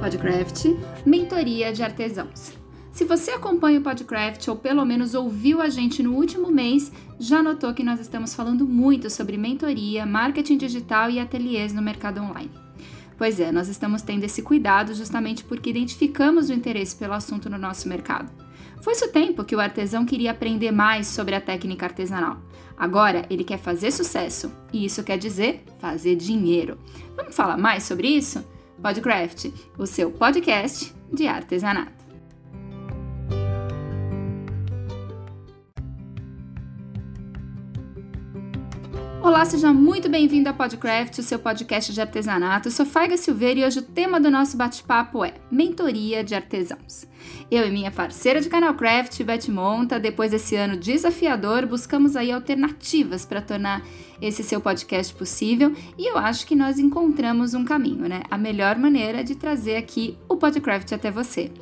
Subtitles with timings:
[0.00, 0.64] Podcraft,
[1.04, 2.54] mentoria de artesãos.
[2.90, 7.42] Se você acompanha o Podcraft ou pelo menos ouviu a gente no último mês, já
[7.42, 12.50] notou que nós estamos falando muito sobre mentoria, marketing digital e ateliês no mercado online.
[13.18, 17.58] Pois é, nós estamos tendo esse cuidado justamente porque identificamos o interesse pelo assunto no
[17.58, 18.32] nosso mercado.
[18.80, 22.38] Foi-se o tempo que o artesão queria aprender mais sobre a técnica artesanal.
[22.74, 26.78] Agora ele quer fazer sucesso, e isso quer dizer fazer dinheiro.
[27.14, 28.42] Vamos falar mais sobre isso?
[28.82, 31.99] Podcraft, o seu podcast de artesanato.
[39.30, 42.66] Olá, seja muito bem-vindo ao Podcraft, o seu podcast de artesanato.
[42.66, 47.06] Eu sou Faiga Silveira e hoje o tema do nosso bate-papo é Mentoria de Artesãos.
[47.48, 52.32] Eu e minha parceira de canal Craft, Beth Monta, depois desse ano desafiador, buscamos aí
[52.32, 53.82] alternativas para tornar
[54.20, 58.24] esse seu podcast possível e eu acho que nós encontramos um caminho, né?
[58.28, 61.52] A melhor maneira de trazer aqui o Podcraft até você.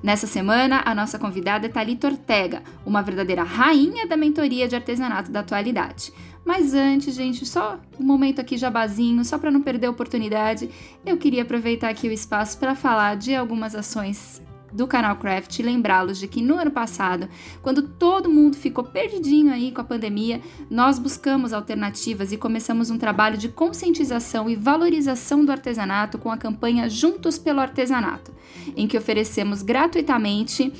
[0.00, 5.32] Nessa semana, a nossa convidada é Thalita Ortega, uma verdadeira rainha da mentoria de artesanato
[5.32, 6.12] da atualidade.
[6.46, 10.70] Mas antes, gente, só um momento aqui jabazinho, só para não perder a oportunidade,
[11.04, 14.40] eu queria aproveitar aqui o espaço para falar de algumas ações
[14.72, 17.28] do canal Craft e lembrá-los de que no ano passado,
[17.62, 22.98] quando todo mundo ficou perdidinho aí com a pandemia, nós buscamos alternativas e começamos um
[22.98, 28.32] trabalho de conscientização e valorização do artesanato com a campanha Juntos pelo Artesanato,
[28.76, 30.72] em que oferecemos gratuitamente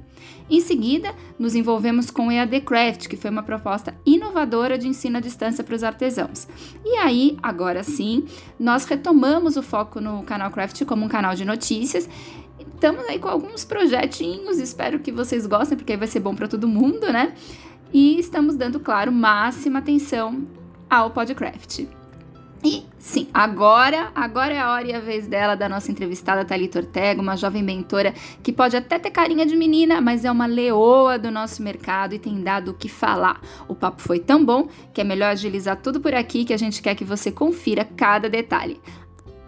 [0.50, 5.18] Em seguida, nos envolvemos com o EAD Craft, que foi uma proposta inovadora de ensino
[5.18, 6.48] à distância para os artesãos.
[6.86, 8.24] E aí, agora sim,
[8.58, 12.08] nós retomamos o foco no canal Craft como um canal de notícias
[12.78, 16.48] estamos aí com alguns projetinhos, espero que vocês gostem, porque aí vai ser bom para
[16.48, 17.34] todo mundo, né?
[17.94, 20.46] E estamos dando, claro, máxima atenção
[20.90, 21.86] ao Podcraft.
[22.64, 26.80] E sim, agora, agora é a hora e a vez dela, da nossa entrevistada Thalita
[26.80, 31.20] Ortega, uma jovem mentora que pode até ter carinha de menina, mas é uma leoa
[31.20, 33.40] do nosso mercado e tem dado o que falar.
[33.68, 36.82] O papo foi tão bom que é melhor agilizar tudo por aqui que a gente
[36.82, 38.82] quer que você confira cada detalhe.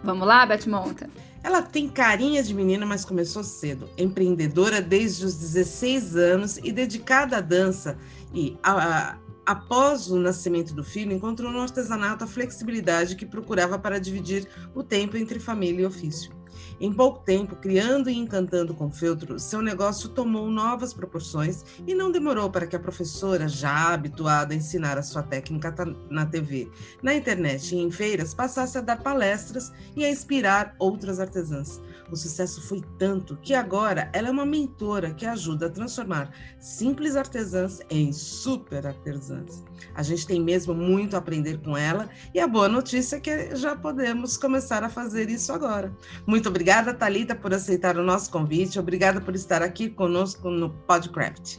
[0.02, 1.10] Vamos lá, Beth Monta?
[1.42, 3.88] Ela tem carinha de menina, mas começou cedo.
[3.96, 7.98] Empreendedora desde os 16 anos e dedicada à dança
[8.34, 13.78] e, a, a, após o nascimento do filho, encontrou no artesanato a flexibilidade que procurava
[13.78, 16.40] para dividir o tempo entre família e ofício.
[16.80, 22.10] Em pouco tempo, criando e encantando com feltro, seu negócio tomou novas proporções e não
[22.10, 25.74] demorou para que a professora, já habituada a ensinar a sua técnica
[26.08, 26.70] na TV,
[27.02, 31.80] na internet e em feiras, passasse a dar palestras e a inspirar outras artesãs.
[32.10, 37.14] O sucesso foi tanto que agora ela é uma mentora que ajuda a transformar simples
[37.14, 39.64] artesãs em super artesãs.
[39.94, 43.54] A gente tem mesmo muito a aprender com ela e a boa notícia é que
[43.54, 45.94] já podemos começar a fazer isso agora.
[46.26, 48.78] Muito obrigada, Talita, por aceitar o nosso convite.
[48.78, 51.58] Obrigada por estar aqui conosco no Podcraft.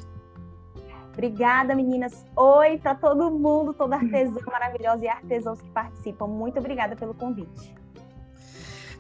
[1.14, 2.26] Obrigada, meninas.
[2.36, 6.28] Oi para todo mundo, toda artesã maravilhosa e artesãos que participam.
[6.28, 7.81] Muito obrigada pelo convite.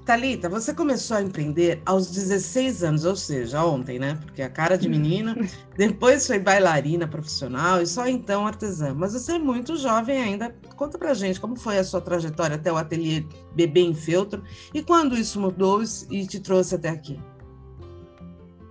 [0.05, 4.17] Talita, você começou a empreender aos 16 anos, ou seja, ontem, né?
[4.25, 5.35] Porque a cara de menina,
[5.77, 8.95] depois foi bailarina profissional e só então artesã.
[8.95, 10.55] Mas você é muito jovem ainda.
[10.75, 13.23] Conta pra gente como foi a sua trajetória até o ateliê
[13.53, 17.19] Bebê em Feltro e quando isso mudou e te trouxe até aqui.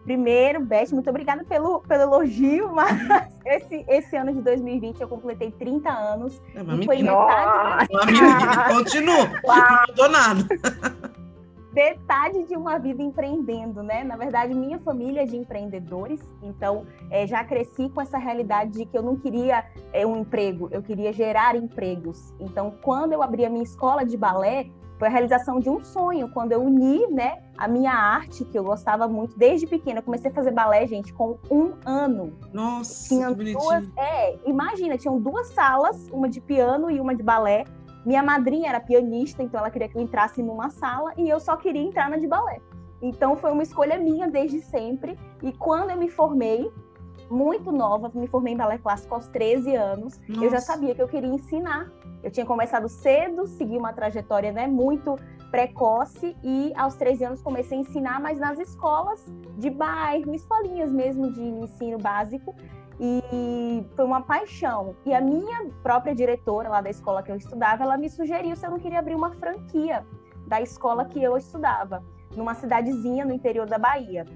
[0.03, 2.99] Primeiro, Beth, muito obrigada pelo, pelo elogio, mas
[3.47, 6.43] esse, esse ano de 2020 eu completei 30 anos.
[6.57, 7.15] É uma e foi menina.
[7.15, 7.89] metade.
[7.93, 11.20] Uma menina, continua, não mudou nada
[11.73, 14.03] metade de uma vida empreendendo, né?
[14.05, 18.87] Na verdade, minha família é de empreendedores, então é, já cresci com essa realidade de
[18.87, 22.35] que eu não queria é, um emprego, eu queria gerar empregos.
[22.41, 24.67] Então, quando eu abri a minha escola de balé,
[25.01, 28.63] foi a realização de um sonho, quando eu uni, né, a minha arte, que eu
[28.63, 30.01] gostava muito desde pequena.
[30.01, 32.35] Eu comecei a fazer balé, gente, com um ano.
[32.53, 37.23] Nossa, tinha que duas, é, imagina, tinham duas salas, uma de piano e uma de
[37.23, 37.65] balé.
[38.05, 41.57] Minha madrinha era pianista, então ela queria que eu entrasse numa sala e eu só
[41.57, 42.61] queria entrar na de balé.
[43.03, 45.19] Então foi uma escolha minha desde sempre.
[45.43, 46.71] E quando eu me formei,
[47.31, 50.45] muito nova, me formei em balé clássico aos 13 anos, Nossa.
[50.45, 51.91] eu já sabia que eu queria ensinar.
[52.23, 55.17] Eu tinha começado cedo, segui uma trajetória né, muito
[55.51, 59.25] precoce e aos 13 anos comecei a ensinar, mas nas escolas
[59.59, 62.55] de bairro, escolinhas mesmo de ensino básico.
[63.03, 64.95] E foi uma paixão.
[65.07, 68.67] E a minha própria diretora lá da escola que eu estudava, ela me sugeriu se
[68.67, 70.07] eu não queria abrir uma franquia
[70.47, 72.05] da escola que eu estudava,
[72.37, 74.27] numa cidadezinha no interior da Bahia.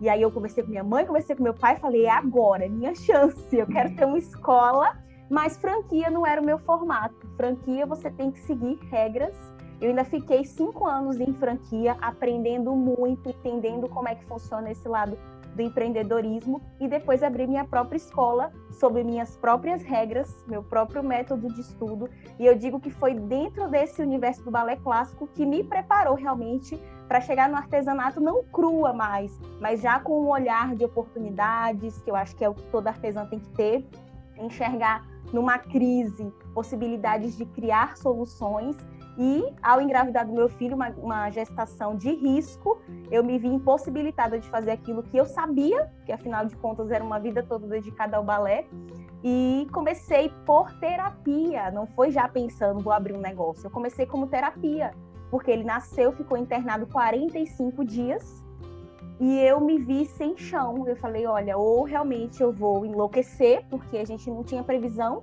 [0.00, 2.68] E aí eu conversei com minha mãe, conversei com meu pai, falei, é agora, é
[2.68, 4.96] minha chance, eu quero ter uma escola,
[5.28, 7.26] mas franquia não era o meu formato.
[7.36, 9.34] Franquia você tem que seguir regras.
[9.80, 14.86] Eu ainda fiquei cinco anos em franquia, aprendendo muito, entendendo como é que funciona esse
[14.86, 15.18] lado
[15.54, 21.52] do empreendedorismo e depois abri minha própria escola sob minhas próprias regras, meu próprio método
[21.52, 22.08] de estudo.
[22.38, 26.80] E eu digo que foi dentro desse universo do balé clássico que me preparou realmente
[27.06, 32.10] para chegar no artesanato não crua mais, mas já com um olhar de oportunidades, que
[32.10, 33.86] eu acho que é o que todo artesão tem que ter,
[34.38, 38.76] enxergar numa crise possibilidades de criar soluções
[39.18, 42.80] e ao engravidar do meu filho, uma, uma, gestação de risco,
[43.10, 47.04] eu me vi impossibilitada de fazer aquilo que eu sabia, que afinal de contas era
[47.04, 48.66] uma vida toda dedicada ao balé.
[49.22, 53.66] E comecei por terapia, não foi já pensando, vou abrir um negócio.
[53.66, 54.92] Eu comecei como terapia,
[55.30, 58.42] porque ele nasceu, ficou internado 45 dias
[59.20, 60.88] e eu me vi sem chão.
[60.88, 65.22] Eu falei: olha, ou realmente eu vou enlouquecer, porque a gente não tinha previsão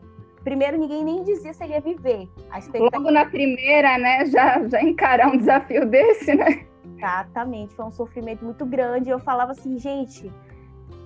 [0.50, 2.28] primeiro ninguém nem dizia se ele ia viver.
[2.50, 2.98] A expectativa...
[2.98, 6.66] Logo na primeira, né, já, já encarar um desafio desse, né?
[6.98, 9.12] Exatamente, foi um sofrimento muito grande.
[9.12, 10.34] Eu falava assim, gente,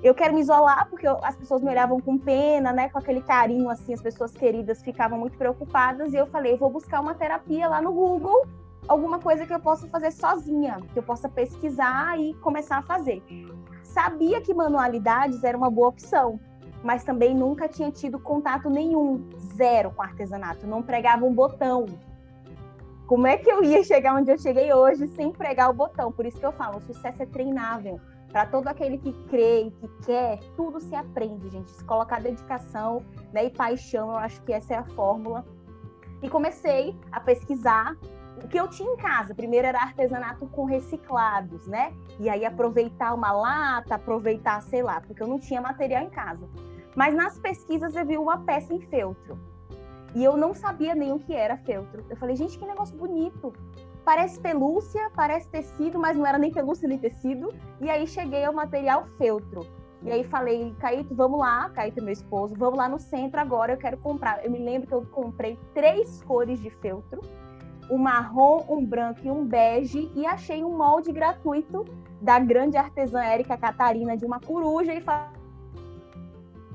[0.01, 3.21] eu quero me isolar porque eu, as pessoas me olhavam com pena, né, com aquele
[3.21, 7.67] carinho assim, as pessoas queridas ficavam muito preocupadas e eu falei, vou buscar uma terapia
[7.67, 8.47] lá no Google,
[8.87, 13.21] alguma coisa que eu possa fazer sozinha, que eu possa pesquisar e começar a fazer.
[13.83, 16.39] Sabia que manualidades era uma boa opção,
[16.83, 21.85] mas também nunca tinha tido contato nenhum, zero com artesanato, não pregava um botão.
[23.07, 26.11] Como é que eu ia chegar onde eu cheguei hoje sem pregar o botão?
[26.11, 27.99] Por isso que eu falo, o sucesso é treinável.
[28.31, 31.69] Para todo aquele que crê e que quer, tudo se aprende, gente.
[31.69, 35.45] Se colocar dedicação né, e paixão, eu acho que essa é a fórmula.
[36.21, 37.95] E comecei a pesquisar
[38.43, 39.35] o que eu tinha em casa.
[39.35, 41.93] Primeiro era artesanato com reciclados, né?
[42.19, 46.47] E aí aproveitar uma lata, aproveitar, sei lá, porque eu não tinha material em casa.
[46.95, 49.37] Mas nas pesquisas eu vi uma peça em feltro.
[50.15, 52.05] E eu não sabia nem o que era feltro.
[52.09, 53.51] Eu falei, gente, que negócio bonito.
[54.05, 57.53] Parece pelúcia, parece tecido, mas não era nem pelúcia nem tecido.
[57.81, 59.65] E aí cheguei ao material feltro.
[60.03, 63.77] E aí falei, Caíto, vamos lá, Caíto meu esposo, vamos lá no centro agora, eu
[63.77, 64.43] quero comprar.
[64.43, 67.21] Eu me lembro que eu comprei três cores de feltro,
[67.89, 71.85] um marrom, um branco e um bege, e achei um molde gratuito
[72.21, 75.42] da grande artesã Érica Catarina de uma coruja e falei,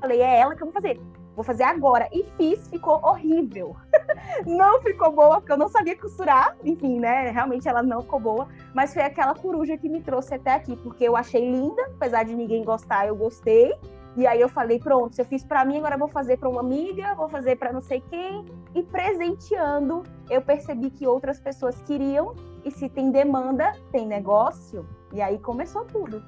[0.00, 1.00] Falei, é ela que eu vou fazer.
[1.34, 2.08] Vou fazer agora.
[2.12, 3.76] E fiz, ficou horrível.
[4.44, 6.56] não ficou boa, porque eu não sabia costurar.
[6.64, 7.30] Enfim, né?
[7.30, 8.48] Realmente ela não ficou boa.
[8.74, 12.34] Mas foi aquela coruja que me trouxe até aqui, porque eu achei linda, apesar de
[12.34, 13.72] ninguém gostar, eu gostei.
[14.16, 16.60] E aí eu falei, pronto, se eu fiz para mim, agora vou fazer para uma
[16.60, 18.44] amiga, vou fazer para não sei quem.
[18.74, 22.34] E presenteando, eu percebi que outras pessoas queriam.
[22.64, 24.84] E se tem demanda, tem negócio.
[25.12, 26.20] E aí começou tudo.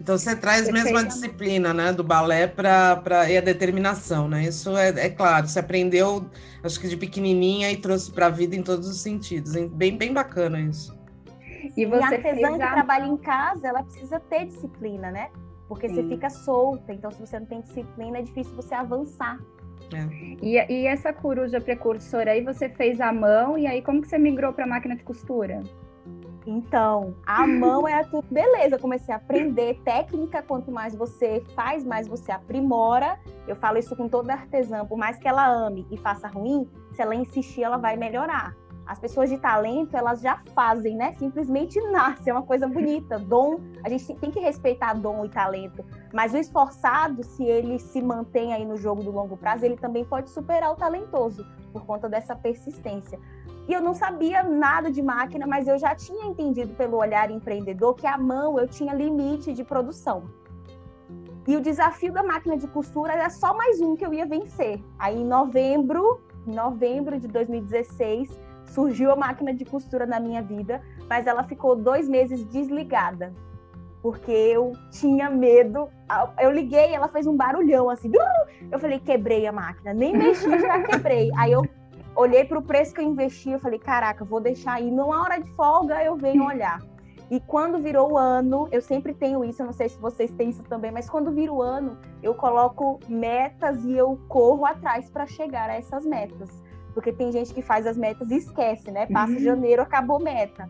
[0.00, 4.44] Então você traz mesmo a disciplina, né, do balé para e a determinação, né?
[4.44, 5.46] Isso é, é, claro.
[5.46, 6.24] Você aprendeu,
[6.64, 9.52] acho que de pequenininha e trouxe para a vida em todos os sentidos.
[9.68, 10.98] Bem, bem bacana isso.
[11.76, 15.28] E você e a artesã que trabalha em casa, ela precisa ter disciplina, né?
[15.68, 15.96] Porque Sim.
[15.96, 16.94] você fica solta.
[16.94, 19.38] Então, se você não tem disciplina, é difícil você avançar.
[19.94, 20.06] É.
[20.42, 24.18] E, e essa coruja precursora aí você fez à mão e aí como que você
[24.18, 25.62] migrou para a máquina de costura?
[26.46, 28.26] Então, a mão é tudo.
[28.30, 30.42] Beleza, comecei a aprender técnica.
[30.42, 33.18] Quanto mais você faz, mais você aprimora.
[33.46, 34.84] Eu falo isso com toda artesã.
[34.84, 38.54] Por mais que ela ame e faça ruim, se ela insistir, ela vai melhorar.
[38.90, 41.14] As pessoas de talento, elas já fazem, né?
[41.16, 43.20] Simplesmente nasce, é uma coisa bonita.
[43.20, 45.84] Dom, a gente tem que respeitar dom e talento.
[46.12, 50.04] Mas o esforçado, se ele se mantém aí no jogo do longo prazo, ele também
[50.04, 53.18] pode superar o talentoso, por conta dessa persistência.
[53.68, 57.94] E eu não sabia nada de máquina, mas eu já tinha entendido pelo olhar empreendedor
[57.94, 60.24] que a mão eu tinha limite de produção.
[61.46, 64.82] E o desafio da máquina de costura era só mais um que eu ia vencer.
[64.98, 71.26] Aí em novembro, novembro de 2016, surgiu a máquina de costura na minha vida, mas
[71.26, 73.32] ela ficou dois meses desligada,
[74.02, 75.88] porque eu tinha medo.
[76.38, 78.10] Eu liguei, ela fez um barulhão assim.
[78.70, 81.30] Eu falei, quebrei a máquina, nem mexi, já quebrei.
[81.36, 81.66] Aí eu
[82.14, 84.90] olhei para o preço que eu investi, eu falei, caraca, vou deixar aí.
[84.90, 86.80] Numa hora de folga eu venho olhar.
[87.30, 90.50] E quando virou o ano, eu sempre tenho isso, eu não sei se vocês têm
[90.50, 95.26] isso também, mas quando vira o ano, eu coloco metas e eu corro atrás para
[95.26, 96.50] chegar a essas metas.
[96.92, 99.06] Porque tem gente que faz as metas e esquece, né?
[99.06, 99.38] Passa uhum.
[99.38, 100.68] janeiro, acabou meta.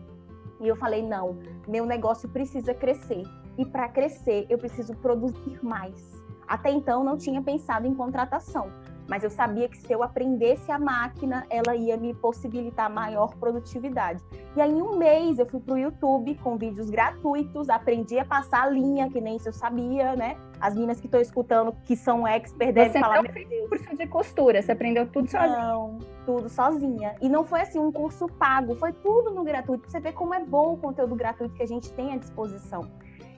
[0.61, 1.37] E eu falei: não,
[1.67, 3.23] meu negócio precisa crescer.
[3.57, 6.21] E para crescer, eu preciso produzir mais.
[6.47, 8.71] Até então, não tinha pensado em contratação
[9.11, 14.23] mas eu sabia que se eu aprendesse a máquina, ela ia me possibilitar maior produtividade.
[14.55, 18.23] E aí, em um mês, eu fui para o YouTube com vídeos gratuitos, aprendi a
[18.23, 20.37] passar a linha, que nem isso eu sabia, né?
[20.61, 23.17] As meninas que estão escutando, que são expert, devem você falar...
[23.17, 25.57] Você não fez curso de costura, você aprendeu tudo sozinha?
[25.57, 27.15] Não, tudo sozinha.
[27.19, 29.81] E não foi assim um curso pago, foi tudo no gratuito.
[29.81, 32.81] Pra você ver como é bom o conteúdo gratuito que a gente tem à disposição.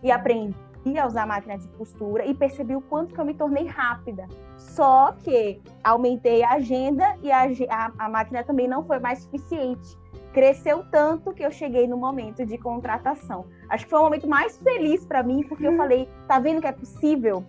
[0.04, 0.54] E aprendi
[1.00, 4.28] a usar a máquina de costura e percebi o quanto que eu me tornei rápida.
[4.58, 9.98] Só que aumentei a agenda e a, a, a máquina também não foi mais suficiente.
[10.34, 13.46] Cresceu tanto que eu cheguei no momento de contratação.
[13.70, 16.68] Acho que foi o momento mais feliz para mim, porque eu falei: tá vendo que
[16.68, 17.46] é possível?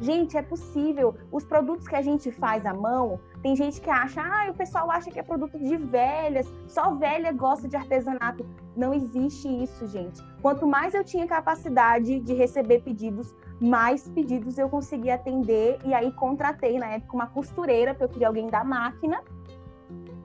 [0.00, 1.14] Gente, é possível.
[1.32, 4.90] Os produtos que a gente faz à mão, tem gente que acha, ah, o pessoal
[4.90, 8.44] acha que é produto de velhas, só velha gosta de artesanato.
[8.76, 10.22] Não existe isso, gente.
[10.42, 15.78] Quanto mais eu tinha capacidade de receber pedidos, mais pedidos eu conseguia atender.
[15.84, 19.22] E aí contratei na época uma costureira, porque eu queria alguém da máquina.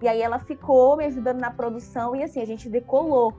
[0.02, 3.34] E aí ela ficou me ajudando na produção e assim, a gente decolou.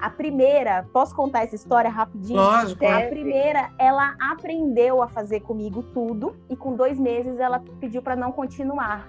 [0.00, 2.38] A primeira, posso contar essa história rapidinho?
[2.38, 2.86] Lógico.
[2.86, 8.14] A primeira, ela aprendeu a fazer comigo tudo e com dois meses ela pediu para
[8.14, 9.08] não continuar.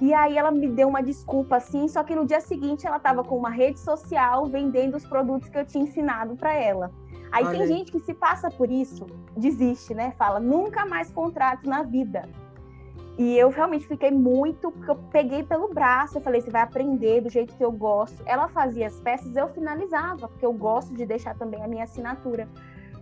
[0.00, 3.22] E aí ela me deu uma desculpa assim, só que no dia seguinte ela estava
[3.22, 6.90] com uma rede social vendendo os produtos que eu tinha ensinado para ela.
[7.30, 9.06] Aí Olha tem gente que se passa por isso,
[9.36, 10.12] desiste, né?
[10.18, 12.28] Fala, nunca mais contrato na vida.
[13.18, 17.20] E eu realmente fiquei muito, porque eu peguei pelo braço, eu falei, você vai aprender
[17.20, 18.22] do jeito que eu gosto.
[18.24, 22.48] Ela fazia as peças, eu finalizava, porque eu gosto de deixar também a minha assinatura.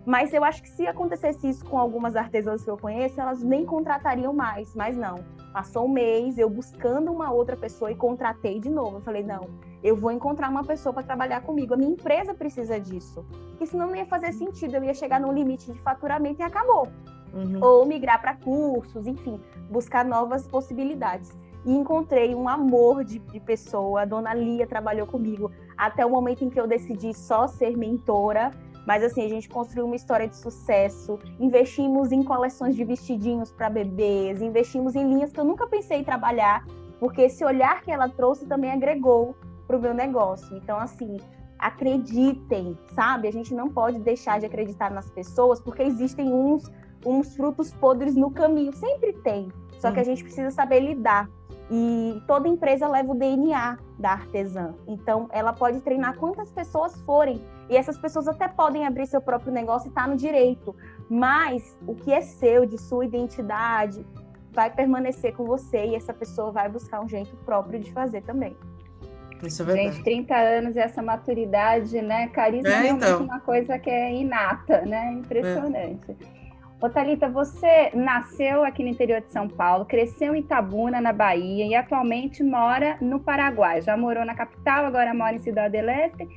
[0.05, 3.65] Mas eu acho que se acontecesse isso com algumas artesãs que eu conheço, elas nem
[3.65, 5.15] contratariam mais, mas não.
[5.53, 8.97] Passou um mês, eu buscando uma outra pessoa e contratei de novo.
[8.97, 9.47] Eu falei, não,
[9.83, 11.73] eu vou encontrar uma pessoa para trabalhar comigo.
[11.73, 13.23] A minha empresa precisa disso.
[13.49, 16.87] Porque senão não ia fazer sentido, eu ia chegar no limite de faturamento e acabou.
[17.33, 17.59] Uhum.
[17.61, 21.31] Ou migrar para cursos, enfim, buscar novas possibilidades.
[21.65, 24.01] E encontrei um amor de, de pessoa.
[24.01, 28.51] A dona Lia trabalhou comigo até o momento em que eu decidi só ser mentora
[28.85, 33.69] mas assim, a gente construiu uma história de sucesso, investimos em coleções de vestidinhos para
[33.69, 36.65] bebês, investimos em linhas que eu nunca pensei em trabalhar,
[36.99, 39.35] porque esse olhar que ela trouxe também agregou
[39.67, 40.57] para o meu negócio.
[40.57, 41.17] Então, assim,
[41.57, 43.27] acreditem, sabe?
[43.27, 46.69] A gente não pode deixar de acreditar nas pessoas, porque existem uns,
[47.05, 49.49] uns frutos podres no caminho, sempre tem.
[49.79, 51.29] Só que a gente precisa saber lidar.
[51.73, 54.75] E toda empresa leva o DNA da artesã.
[54.85, 57.41] Então, ela pode treinar quantas pessoas forem.
[57.69, 60.75] E essas pessoas até podem abrir seu próprio negócio e estar tá no direito.
[61.09, 64.05] Mas o que é seu, de sua identidade,
[64.51, 68.55] vai permanecer com você e essa pessoa vai buscar um jeito próprio de fazer também.
[69.41, 69.95] Isso é verdade.
[69.95, 72.27] Gente, 30 anos e essa maturidade, né?
[72.27, 73.23] Carisma é, é então.
[73.23, 75.13] uma coisa que é inata, né?
[75.13, 76.11] Impressionante.
[76.11, 76.40] É.
[76.81, 81.63] Ô, Thalita, você nasceu aqui no interior de São Paulo, cresceu em Itabuna, na Bahia,
[81.63, 83.83] e atualmente mora no Paraguai.
[83.83, 86.27] Já morou na capital, agora mora em Cidade del Este.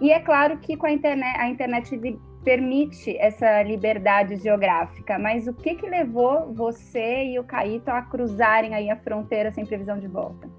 [0.00, 5.54] E é claro que com a internet, a internet permite essa liberdade geográfica, mas o
[5.54, 10.08] que, que levou você e o Caíto a cruzarem aí a fronteira sem previsão de
[10.08, 10.50] volta?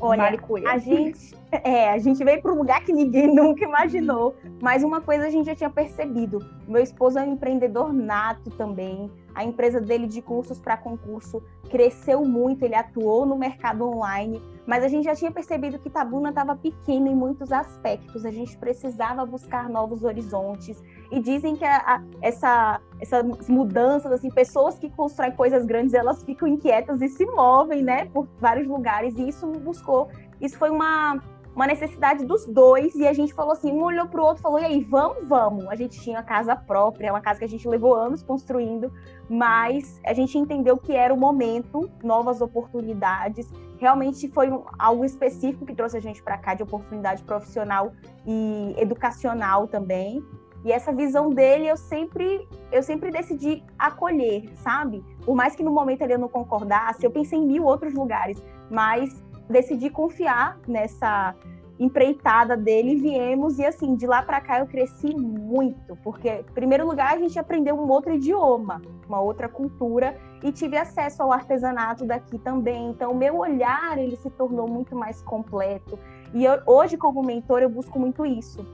[0.00, 0.38] Olha,
[0.68, 5.00] a gente, é, a gente veio para um lugar que ninguém nunca imaginou, mas uma
[5.00, 6.38] coisa a gente já tinha percebido.
[6.68, 9.10] Meu esposo é um empreendedor nato também.
[9.36, 14.82] A empresa dele de cursos para concurso cresceu muito, ele atuou no mercado online, mas
[14.82, 18.24] a gente já tinha percebido que Tabuna estava pequena em muitos aspectos.
[18.24, 20.82] A gente precisava buscar novos horizontes.
[21.12, 26.24] E dizem que a, a, essa, essas mudanças, assim, pessoas que constroem coisas grandes, elas
[26.24, 29.18] ficam inquietas e se movem, né, por vários lugares.
[29.18, 30.08] E isso buscou,
[30.40, 31.20] isso foi uma
[31.56, 34.42] uma necessidade dos dois, e a gente falou assim, um olhou para o outro e
[34.42, 35.66] falou, e aí, vamos, vamos.
[35.68, 38.92] A gente tinha casa própria, é uma casa que a gente levou anos construindo,
[39.26, 43.50] mas a gente entendeu que era o momento, novas oportunidades.
[43.78, 44.48] Realmente foi
[44.78, 47.90] algo específico que trouxe a gente para cá de oportunidade profissional
[48.26, 50.22] e educacional também.
[50.62, 55.02] E essa visão dele eu sempre eu sempre decidi acolher, sabe?
[55.24, 59.24] Por mais que no momento ele não concordasse, eu pensei em mil outros lugares, mas
[59.48, 61.34] decidi confiar nessa
[61.78, 66.54] empreitada dele e viemos e assim de lá para cá eu cresci muito porque em
[66.54, 71.32] primeiro lugar a gente aprendeu um outro idioma uma outra cultura e tive acesso ao
[71.32, 72.90] artesanato daqui também.
[72.90, 75.98] Então meu olhar ele se tornou muito mais completo.
[76.34, 78.64] E eu, hoje como mentor eu busco muito isso.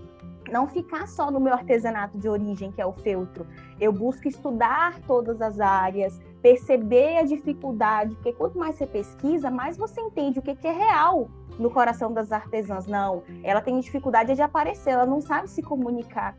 [0.50, 3.46] Não ficar só no meu artesanato de origem, que é o feltro.
[3.80, 9.76] Eu busco estudar todas as áreas, perceber a dificuldade, porque quanto mais você pesquisa, mais
[9.76, 12.86] você entende o que, é real no coração das artesãs.
[12.86, 16.36] Não, ela tem dificuldade de aparecer, ela não sabe se comunicar.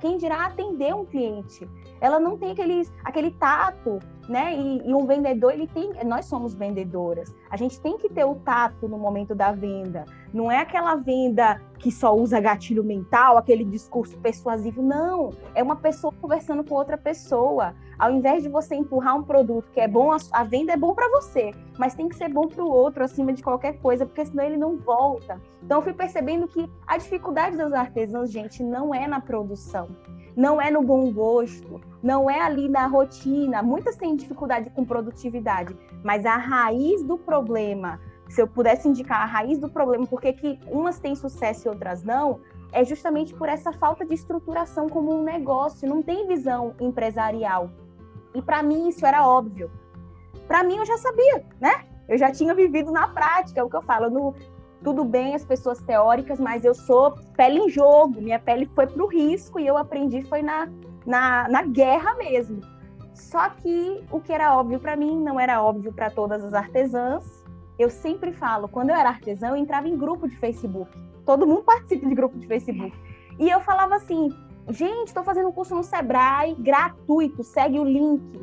[0.00, 1.68] Quem dirá atender um cliente?
[2.00, 4.54] Ela não tem aquele, aquele tato, né?
[4.56, 5.92] E, e um vendedor, ele tem.
[6.04, 7.34] Nós somos vendedoras.
[7.50, 10.04] A gente tem que ter o tato no momento da venda.
[10.32, 14.82] Não é aquela venda que só usa gatilho mental, aquele discurso persuasivo.
[14.82, 17.74] Não, é uma pessoa conversando com outra pessoa.
[17.98, 21.08] Ao invés de você empurrar um produto que é bom, a venda é bom para
[21.08, 24.44] você, mas tem que ser bom para o outro acima de qualquer coisa, porque senão
[24.44, 25.40] ele não volta.
[25.62, 29.65] Então eu fui percebendo que a dificuldade das artesãs, gente, não é na produção,
[30.36, 33.62] não é no bom gosto, não é ali na rotina.
[33.62, 39.24] Muitas têm dificuldade com produtividade, mas a raiz do problema, se eu pudesse indicar a
[39.24, 42.40] raiz do problema, porque que umas têm sucesso e outras não,
[42.72, 47.70] é justamente por essa falta de estruturação como um negócio, não tem visão empresarial.
[48.34, 49.70] E para mim isso era óbvio.
[50.46, 51.86] Para mim eu já sabia, né?
[52.08, 54.34] Eu já tinha vivido na prática, é o que eu falo, no,
[54.86, 59.02] tudo bem as pessoas teóricas, mas eu sou pele em jogo, minha pele foi para
[59.02, 60.68] o risco e eu aprendi foi na,
[61.04, 62.60] na, na guerra mesmo.
[63.12, 67.24] Só que o que era óbvio para mim não era óbvio para todas as artesãs.
[67.76, 70.88] Eu sempre falo, quando eu era artesã, eu entrava em grupo de Facebook.
[71.24, 72.96] Todo mundo participa de grupo de Facebook.
[73.40, 74.28] E eu falava assim:
[74.70, 78.40] gente, estou fazendo um curso no Sebrae gratuito, segue o link.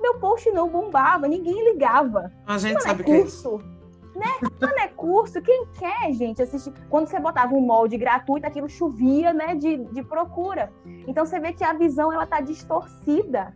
[0.00, 2.32] Meu post não bombava, ninguém ligava.
[2.44, 3.58] A gente não sabe é curso.
[3.58, 3.75] Que é
[4.16, 4.48] né?
[4.60, 6.72] Não é curso, quem quer, gente, assistir.
[6.88, 10.72] Quando você botava um molde gratuito, aquilo chovia, né, de, de procura.
[11.06, 13.54] Então você vê que a visão ela tá distorcida.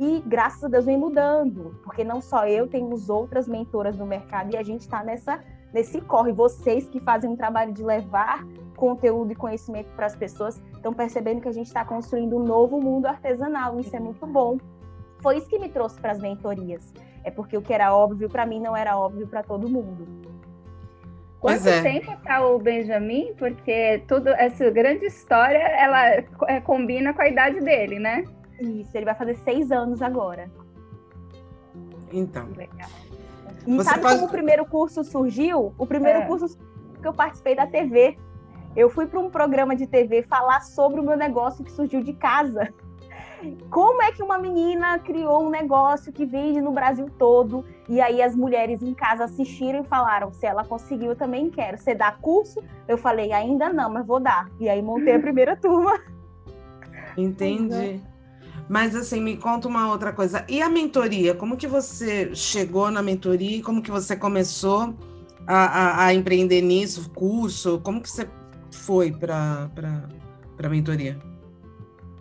[0.00, 4.52] E graças a Deus vem mudando, porque não só eu, temos outras mentoras no mercado
[4.52, 5.38] e a gente está nessa
[5.72, 6.32] nesse corre.
[6.32, 8.44] Vocês que fazem um trabalho de levar
[8.76, 12.80] conteúdo e conhecimento para as pessoas estão percebendo que a gente está construindo um novo
[12.80, 13.78] mundo artesanal.
[13.78, 14.58] Isso é muito bom.
[15.20, 16.92] Foi isso que me trouxe para as mentorias
[17.24, 20.06] é porque o que era óbvio para mim não era óbvio para todo mundo.
[21.40, 21.82] Quanto é.
[21.82, 23.34] tempo está o Benjamin?
[23.36, 26.06] Porque tudo essa grande história ela
[26.48, 28.24] é, combina com a idade dele, né?
[28.60, 30.48] Isso, ele vai fazer seis anos agora.
[32.12, 32.48] Então.
[32.56, 32.88] Legal.
[33.66, 34.14] E Você sabe pode...
[34.14, 35.74] como o primeiro curso surgiu?
[35.76, 36.26] O primeiro é.
[36.26, 36.56] curso
[37.00, 38.16] que eu participei da TV.
[38.76, 42.12] Eu fui para um programa de TV falar sobre o meu negócio que surgiu de
[42.12, 42.72] casa
[43.70, 48.22] como é que uma menina criou um negócio que vende no Brasil todo e aí
[48.22, 51.78] as mulheres em casa assistiram e falaram: se ela conseguiu, eu também quero.
[51.78, 52.62] Você dá curso?
[52.86, 54.48] Eu falei: ainda não, mas vou dar.
[54.60, 56.00] E aí montei a primeira turma.
[57.16, 58.00] Entendi.
[58.68, 60.44] Mas assim, me conta uma outra coisa.
[60.48, 61.34] E a mentoria?
[61.34, 63.62] Como que você chegou na mentoria?
[63.62, 64.94] Como que você começou
[65.46, 67.10] a, a, a empreender nisso?
[67.10, 67.80] Curso?
[67.80, 68.28] Como que você
[68.70, 69.68] foi para
[70.62, 71.31] a mentoria?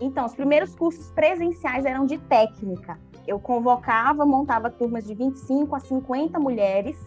[0.02, 3.00] Então, os primeiros cursos presenciais eram de técnica.
[3.28, 6.98] Eu convocava, montava turmas de 25 a 50 mulheres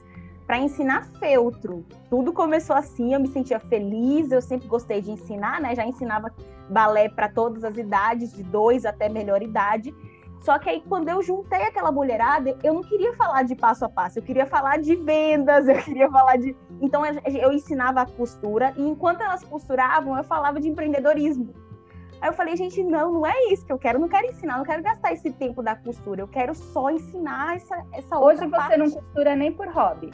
[0.46, 1.84] para ensinar feltro.
[2.08, 5.74] Tudo começou assim, eu me sentia feliz, eu sempre gostei de ensinar, né?
[5.74, 6.32] Já ensinava
[6.70, 9.92] balé para todas as idades, de dois até melhor idade.
[10.40, 13.88] Só que aí, quando eu juntei aquela mulherada, eu não queria falar de passo a
[13.88, 16.54] passo, eu queria falar de vendas, eu queria falar de.
[16.80, 21.63] Então, eu ensinava a costura, e enquanto elas costuravam, eu falava de empreendedorismo.
[22.24, 23.98] Aí eu falei, gente, não, não é isso que eu quero.
[23.98, 26.22] Eu não quero ensinar, não quero gastar esse tempo da costura.
[26.22, 30.10] Eu quero só ensinar essa, essa outra Hoje você não costura nem por hobby?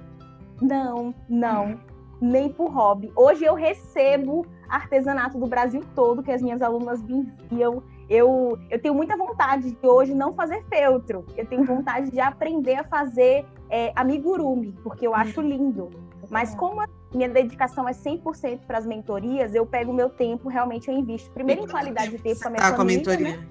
[0.61, 1.79] Não, não.
[2.21, 3.13] Nem por hobby.
[3.15, 7.81] Hoje eu recebo artesanato do Brasil todo que as minhas alunas me enviam.
[8.09, 11.25] Eu, eu tenho muita vontade de hoje não fazer feltro.
[11.37, 15.89] Eu tenho vontade de aprender a fazer é, amigurumi, porque eu acho lindo.
[16.29, 20.89] Mas como minha dedicação é 100% para as mentorias, eu pego o meu tempo, realmente
[20.89, 21.31] eu invisto.
[21.31, 23.37] Primeiro em qualidade de tempo com a minha tá, família, com a mentoria.
[23.39, 23.49] Né?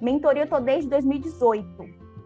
[0.00, 1.66] Mentoria eu tô desde 2018.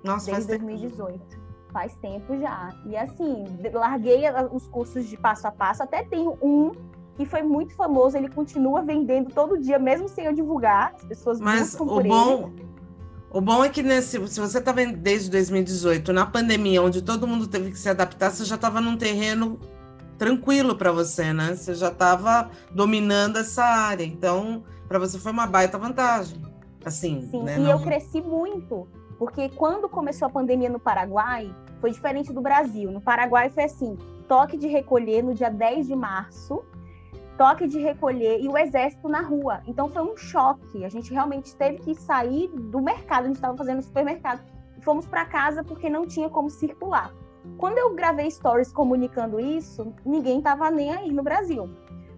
[0.03, 1.19] Nossa, desde 2018.
[1.19, 1.41] Tempo.
[1.73, 2.75] Faz tempo já.
[2.87, 6.73] E assim, larguei os cursos de passo a passo, até tenho um
[7.17, 10.95] que foi muito famoso, ele continua vendendo todo dia, mesmo sem eu divulgar.
[10.97, 12.67] As pessoas Mas o bom, ele.
[13.31, 17.47] O bom é que nesse, se você estava desde 2018, na pandemia, onde todo mundo
[17.47, 19.61] teve que se adaptar, você já estava num terreno
[20.21, 21.57] tranquilo para você, né?
[21.57, 24.05] Você já estava dominando essa área.
[24.05, 26.39] Então, para você foi uma baita vantagem.
[26.85, 27.57] Assim, Sim, né?
[27.57, 27.71] e Não...
[27.71, 28.87] eu cresci muito,
[29.19, 32.91] porque quando começou a pandemia no Paraguai, foi diferente do Brasil.
[32.91, 33.97] No Paraguai foi assim,
[34.29, 36.63] toque de recolher no dia 10 de março,
[37.39, 39.63] toque de recolher e o exército na rua.
[39.67, 40.85] Então foi um choque.
[40.85, 44.43] A gente realmente teve que sair do mercado, a gente estava fazendo supermercado.
[44.83, 47.11] Fomos para casa porque não tinha como circular.
[47.57, 51.69] Quando eu gravei stories comunicando isso, ninguém estava nem aí no Brasil.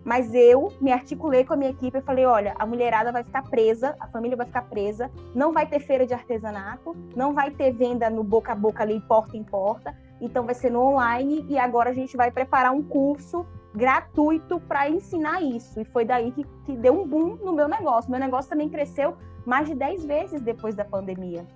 [0.04, 3.42] Mas eu me articulei com a minha equipe e falei: olha, a mulherada vai ficar
[3.42, 7.72] presa, a família vai ficar presa, não vai ter feira de artesanato, não vai ter
[7.72, 11.58] venda no boca a boca ali, porta em porta, então vai ser no online e
[11.58, 15.80] agora a gente vai preparar um curso gratuito para ensinar isso.
[15.80, 18.10] E foi daí que, que deu um boom no meu negócio.
[18.10, 21.46] Meu negócio também cresceu mais de 10 vezes depois da pandemia.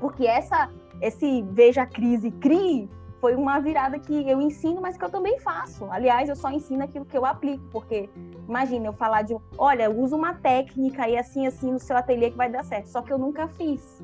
[0.00, 2.88] Porque essa, esse Veja a Crise, CRI,
[3.20, 5.86] foi uma virada que eu ensino, mas que eu também faço.
[5.90, 8.08] Aliás, eu só ensino aquilo que eu aplico, porque
[8.48, 12.36] imagina eu falar de, olha, usa uma técnica e assim, assim no seu ateliê que
[12.36, 12.86] vai dar certo.
[12.86, 14.02] Só que eu nunca fiz.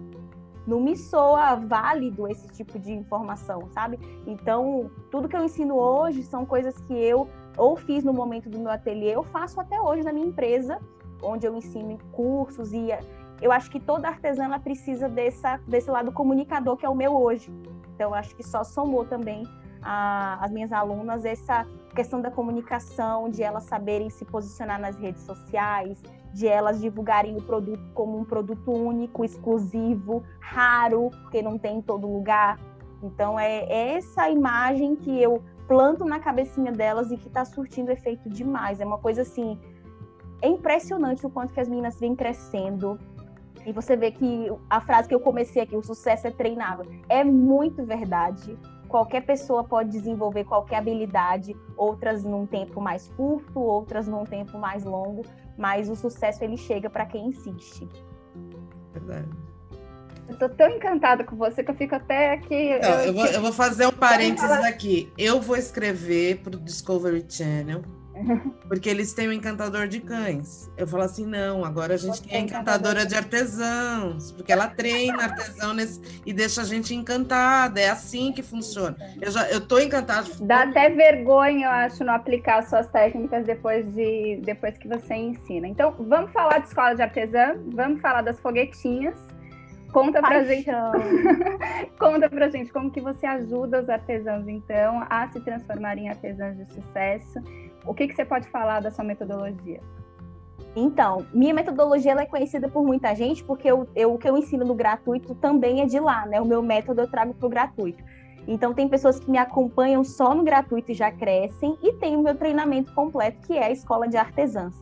[0.67, 3.99] Não me soa válido esse tipo de informação, sabe?
[4.27, 8.59] Então, tudo que eu ensino hoje são coisas que eu ou fiz no momento do
[8.59, 10.81] meu ateliê, eu faço até hoje na minha empresa,
[11.23, 12.91] onde eu ensino cursos e
[13.41, 17.53] eu acho que toda artesã precisa dessa, desse lado comunicador que é o meu hoje.
[17.95, 19.45] Então, acho que só somou também
[19.83, 25.23] a, as minhas alunas essa questão da comunicação, de elas saberem se posicionar nas redes
[25.23, 31.79] sociais, de elas divulgarem o produto como um produto único, exclusivo, raro, porque não tem
[31.79, 32.59] em todo lugar.
[33.03, 38.29] Então, é essa imagem que eu planto na cabecinha delas e que está surtindo efeito
[38.29, 38.81] demais.
[38.81, 39.59] É uma coisa assim,
[40.43, 42.99] é impressionante o quanto que as meninas vêm crescendo,
[43.67, 47.25] e você vê que a frase que eu comecei aqui, o sucesso é treinável, é
[47.25, 48.59] muito verdade.
[48.89, 54.85] Qualquer pessoa pode desenvolver qualquer habilidade, outras num tempo mais curto, outras num tempo mais
[54.85, 55.23] longo,
[55.57, 57.89] mas o sucesso ele chega para quem insiste.
[58.93, 59.29] Verdade.
[60.29, 62.79] Eu tô tão encantada com você que eu fico até aqui.
[62.79, 65.13] Não, eu, eu, vou, eu vou fazer um parênteses aqui.
[65.19, 67.83] Eu vou escrever para o Discovery Channel
[68.69, 70.71] porque eles têm o um encantador de cães.
[70.77, 75.25] Eu falo assim, não, agora a gente tem a encantadora de artesãos, porque ela treina
[75.25, 77.81] artesão nesse, e deixa a gente encantada.
[77.81, 78.97] É assim que funciona.
[79.21, 80.29] Eu já eu tô encantada.
[80.41, 85.67] Dá até vergonha, eu acho, não aplicar suas técnicas depois de depois que você ensina.
[85.67, 89.15] Então, vamos falar de escola de artesã, vamos falar das foguetinhas.
[89.93, 90.69] Conta pra gente.
[91.99, 96.57] Conta pra gente como que você ajuda os artesãos, então, a se transformarem em artesãos
[96.57, 97.41] de sucesso
[97.87, 99.81] o que, que você pode falar da sua metodologia?
[100.77, 104.65] Então, minha metodologia é conhecida por muita gente porque eu, eu, o que eu ensino
[104.65, 106.41] no gratuito também é de lá, né?
[106.41, 108.03] O meu método eu trago para o gratuito.
[108.47, 112.23] Então, tem pessoas que me acompanham só no gratuito e já crescem, e tem o
[112.23, 114.75] meu treinamento completo, que é a Escola de Artesãs,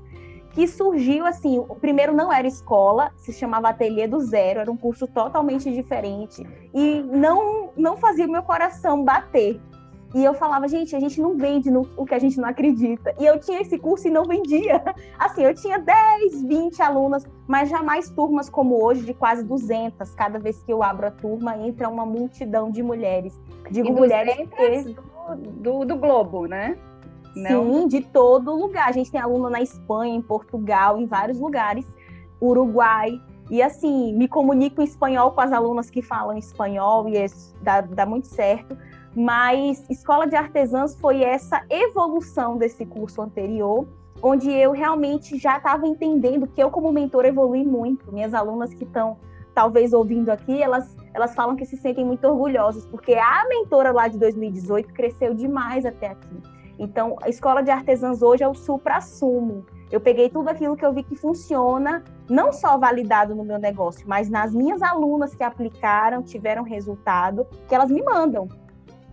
[0.50, 4.76] que surgiu assim: o primeiro não era escola, se chamava Ateliê do Zero, era um
[4.76, 9.60] curso totalmente diferente, e não, não fazia o meu coração bater.
[10.14, 13.14] E eu falava, gente, a gente não vende no, o que a gente não acredita.
[13.18, 14.82] E eu tinha esse curso e não vendia.
[15.18, 20.14] Assim, eu tinha 10, 20 alunas, mas jamais turmas como hoje, de quase 200.
[20.14, 23.40] Cada vez que eu abro a turma, entra uma multidão de mulheres.
[23.70, 24.96] Digo e mulheres porque...
[25.34, 26.76] do, do, do Globo, né?
[27.34, 27.64] Não?
[27.64, 28.88] Sim, de todo lugar.
[28.88, 31.86] A gente tem aluna na Espanha, em Portugal, em vários lugares.
[32.40, 33.18] Uruguai.
[33.50, 37.14] E assim, me comunico em espanhol com as alunas que falam espanhol e
[37.62, 38.76] dá, dá muito certo
[39.14, 43.86] mas Escola de Artesãs foi essa evolução desse curso anterior,
[44.22, 48.12] onde eu realmente já estava entendendo que eu, como mentor, evolui muito.
[48.12, 49.18] Minhas alunas que estão
[49.54, 54.08] talvez ouvindo aqui, elas, elas falam que se sentem muito orgulhosas, porque a mentora lá
[54.08, 56.40] de 2018 cresceu demais até aqui.
[56.78, 59.64] Então, a Escola de Artesãs hoje é o supra-sumo.
[59.90, 64.08] Eu peguei tudo aquilo que eu vi que funciona, não só validado no meu negócio,
[64.08, 68.48] mas nas minhas alunas que aplicaram, tiveram resultado, que elas me mandam.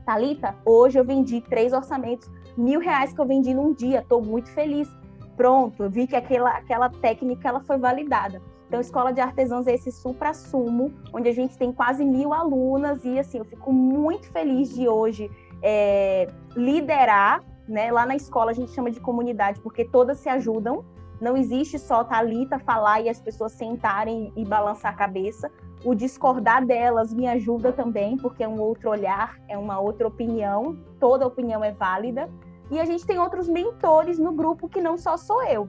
[0.10, 4.50] Talita, hoje eu vendi três orçamentos, mil reais que eu vendi num dia, estou muito
[4.50, 4.90] feliz.
[5.38, 8.42] Pronto, eu vi que aquela, aquela técnica ela foi validada.
[8.68, 13.20] Então, Escola de Artesãos é esse supra-sumo, onde a gente tem quase mil alunas, e
[13.20, 15.30] assim, eu fico muito feliz de hoje
[15.62, 17.92] é, liderar, né?
[17.92, 20.84] Lá na escola a gente chama de comunidade, porque todas se ajudam,
[21.22, 25.52] não existe só Talita falar e as pessoas sentarem e balançar a cabeça
[25.84, 30.78] o discordar delas me ajuda também, porque é um outro olhar, é uma outra opinião,
[31.00, 32.30] toda opinião é válida.
[32.70, 35.68] E a gente tem outros mentores no grupo que não só sou eu.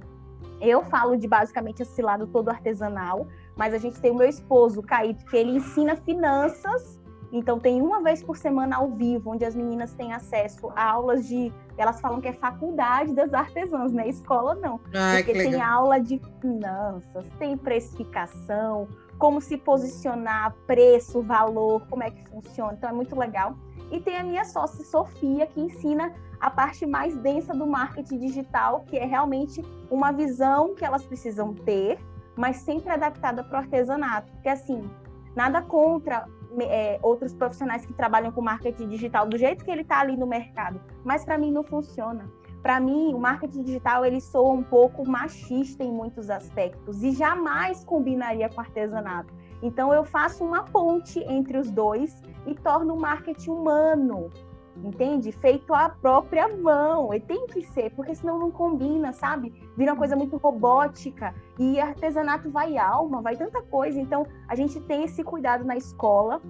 [0.60, 4.82] Eu falo de basicamente esse lado todo artesanal, mas a gente tem o meu esposo,
[4.82, 7.00] Caíto, que ele ensina finanças.
[7.32, 11.26] Então tem uma vez por semana ao vivo, onde as meninas têm acesso a aulas
[11.26, 11.52] de.
[11.78, 14.80] Elas falam que é faculdade das artesãs, não é escola, não.
[14.92, 18.88] Ai, porque tem aula de finanças, tem precificação,
[19.20, 22.72] como se posicionar, preço, valor, como é que funciona.
[22.72, 23.54] Então é muito legal.
[23.92, 28.80] E tem a minha sócia Sofia, que ensina a parte mais densa do marketing digital,
[28.86, 31.98] que é realmente uma visão que elas precisam ter,
[32.34, 34.32] mas sempre adaptada para o artesanato.
[34.32, 34.90] Porque assim,
[35.36, 36.26] nada contra
[36.62, 40.26] é, outros profissionais que trabalham com marketing digital do jeito que ele está ali no
[40.26, 42.24] mercado, mas para mim não funciona
[42.62, 47.84] para mim, o marketing digital ele soa um pouco machista em muitos aspectos e jamais
[47.84, 49.32] combinaria com artesanato.
[49.62, 54.30] Então eu faço uma ponte entre os dois e torno o marketing humano,
[54.76, 55.32] entende?
[55.32, 57.14] Feito à própria mão.
[57.14, 59.52] E tem que ser, porque senão não combina, sabe?
[59.76, 63.98] Vira uma coisa muito robótica e artesanato vai alma, vai tanta coisa.
[63.98, 66.42] Então a gente tem esse cuidado na escola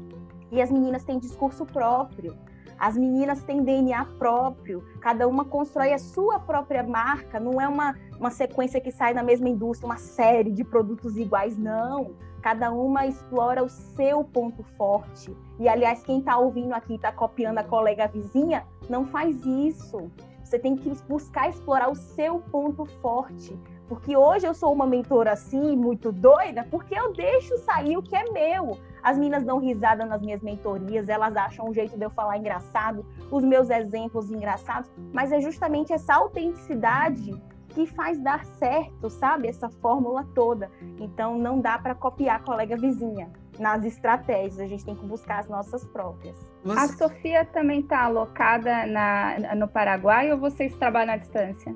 [0.51, 2.37] e as meninas têm discurso próprio.
[2.81, 7.95] As meninas têm DNA próprio, cada uma constrói a sua própria marca, não é uma,
[8.19, 12.15] uma sequência que sai da mesma indústria, uma série de produtos iguais, não.
[12.41, 15.37] Cada uma explora o seu ponto forte.
[15.59, 20.11] E, aliás, quem está ouvindo aqui, está copiando a colega vizinha, não faz isso.
[20.43, 23.55] Você tem que buscar explorar o seu ponto forte.
[23.91, 28.15] Porque hoje eu sou uma mentora assim, muito doida, porque eu deixo sair o que
[28.15, 28.79] é meu.
[29.03, 33.05] As meninas dão risada nas minhas mentorias, elas acham um jeito de eu falar engraçado,
[33.33, 37.35] os meus exemplos engraçados, mas é justamente essa autenticidade
[37.71, 39.49] que faz dar certo, sabe?
[39.49, 40.71] Essa fórmula toda.
[41.01, 45.41] Então não dá para copiar a colega vizinha nas estratégias, a gente tem que buscar
[45.41, 46.39] as nossas próprias.
[46.63, 46.79] Você...
[46.79, 51.75] A Sofia também está alocada na, no Paraguai ou vocês trabalham à distância?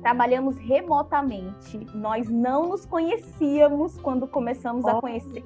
[0.00, 1.86] Trabalhamos remotamente.
[1.94, 4.88] Nós não nos conhecíamos quando começamos oh.
[4.88, 5.44] a conhecer,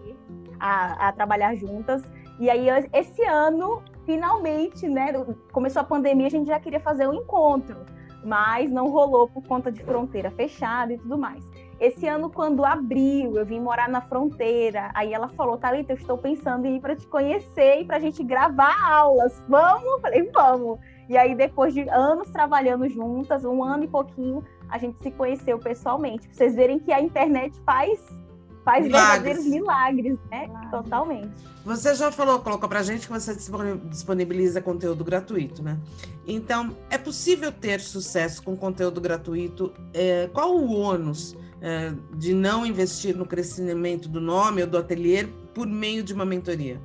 [0.60, 2.02] a, a, trabalhar juntas.
[2.38, 5.12] E aí, esse ano, finalmente, né?
[5.52, 7.76] Começou a pandemia, a gente já queria fazer um encontro,
[8.24, 11.46] mas não rolou por conta de fronteira fechada e tudo mais.
[11.78, 14.90] Esse ano, quando abriu, eu vim morar na fronteira.
[14.94, 18.00] Aí ela falou: Thalita, eu estou pensando em ir para te conhecer e para a
[18.00, 19.42] gente gravar aulas.
[19.46, 19.84] Vamos?
[19.84, 20.78] Eu falei: vamos.
[21.08, 25.58] E aí, depois de anos trabalhando juntas, um ano e pouquinho, a gente se conheceu
[25.58, 26.26] pessoalmente.
[26.28, 28.00] Pra vocês verem que a internet faz,
[28.64, 29.22] faz milagres.
[29.22, 30.46] verdadeiros milagres, né?
[30.46, 30.70] Milagres.
[30.70, 31.56] Totalmente.
[31.64, 33.36] Você já falou, colocou pra gente que você
[33.88, 35.78] disponibiliza conteúdo gratuito, né?
[36.26, 39.72] Então, é possível ter sucesso com conteúdo gratuito?
[39.92, 45.26] É, qual o ônus é, de não investir no crescimento do nome ou do ateliê
[45.54, 46.80] por meio de uma mentoria?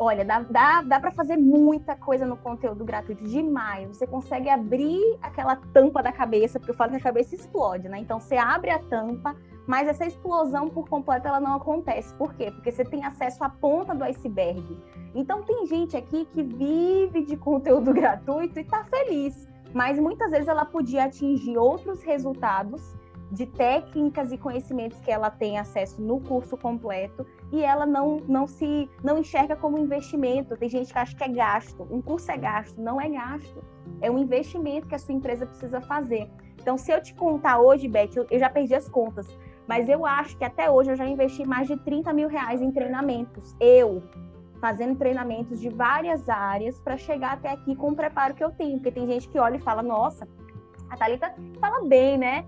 [0.00, 3.88] Olha, dá, dá, dá para fazer muita coisa no conteúdo gratuito, demais.
[3.88, 7.98] Você consegue abrir aquela tampa da cabeça, porque eu falo que a cabeça explode, né?
[7.98, 9.34] Então você abre a tampa,
[9.66, 12.14] mas essa explosão por completo ela não acontece.
[12.14, 12.52] Por quê?
[12.52, 14.78] Porque você tem acesso à ponta do iceberg.
[15.16, 20.46] Então tem gente aqui que vive de conteúdo gratuito e está feliz, mas muitas vezes
[20.46, 22.96] ela podia atingir outros resultados
[23.32, 28.46] de técnicas e conhecimentos que ela tem acesso no curso completo e ela não, não
[28.46, 30.56] se não enxerga como investimento.
[30.56, 31.86] Tem gente que acha que é gasto.
[31.90, 33.64] Um curso é gasto, não é gasto.
[34.00, 36.30] É um investimento que a sua empresa precisa fazer.
[36.60, 39.26] Então, se eu te contar hoje, Beth, eu, eu já perdi as contas,
[39.66, 42.70] mas eu acho que até hoje eu já investi mais de 30 mil reais em
[42.70, 43.56] treinamentos.
[43.58, 44.02] Eu,
[44.60, 48.78] fazendo treinamentos de várias áreas para chegar até aqui com o preparo que eu tenho.
[48.78, 50.28] Porque tem gente que olha e fala, nossa,
[50.90, 52.44] a Thalita fala bem, né?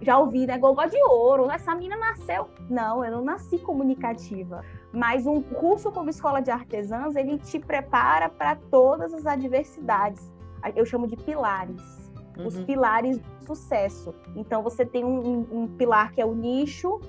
[0.00, 0.58] Já ouvi, né?
[0.58, 2.48] Gogó de ouro, essa menina nasceu.
[2.68, 4.62] Não, eu não nasci comunicativa.
[4.92, 10.32] Mas um curso como escola de artesãs, ele te prepara para todas as adversidades.
[10.74, 12.12] Eu chamo de pilares.
[12.38, 12.46] Uhum.
[12.46, 14.14] Os pilares do sucesso.
[14.34, 17.00] Então, você tem um, um, pilar que é o nicho,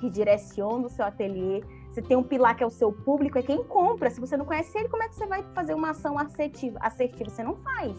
[0.00, 1.62] que direciona o seu ateliê.
[1.90, 4.10] Você tem um pilar que é o seu público, é quem compra.
[4.10, 6.78] Se você não conhece ele, como é que você vai fazer uma ação assertiva?
[6.80, 7.30] assertiva?
[7.30, 7.96] Você não faz.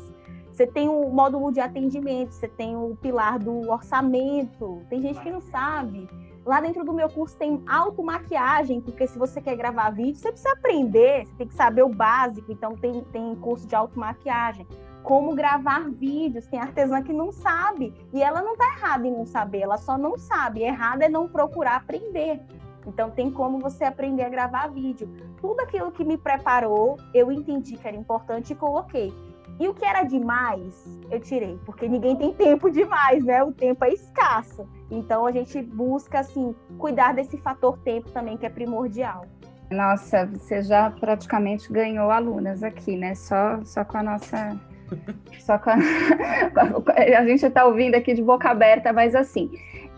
[0.58, 4.82] Você tem o módulo de atendimento, você tem o pilar do orçamento.
[4.90, 6.10] Tem gente que não sabe.
[6.44, 10.54] Lá dentro do meu curso tem automaquiagem, porque se você quer gravar vídeo, você precisa
[10.54, 12.52] aprender, você tem que saber o básico.
[12.52, 14.66] Então, tem, tem curso de automaquiagem.
[15.04, 17.94] Como gravar vídeos, tem artesã que não sabe.
[18.12, 20.64] E ela não está errada em não saber, ela só não sabe.
[20.64, 22.42] Errado é não procurar aprender.
[22.88, 25.08] Então, tem como você aprender a gravar vídeo.
[25.40, 29.14] Tudo aquilo que me preparou, eu entendi que era importante e coloquei.
[29.60, 33.44] E o que era demais, eu tirei, porque ninguém tem tempo demais, né?
[33.44, 34.68] O tempo é escasso.
[34.92, 39.26] Então a gente busca assim cuidar desse fator tempo também que é primordial.
[39.72, 43.16] Nossa, você já praticamente ganhou alunas aqui, né?
[43.16, 44.58] Só só com a nossa
[45.40, 45.76] só com a...
[47.18, 49.52] a gente está ouvindo aqui de boca aberta, mas assim,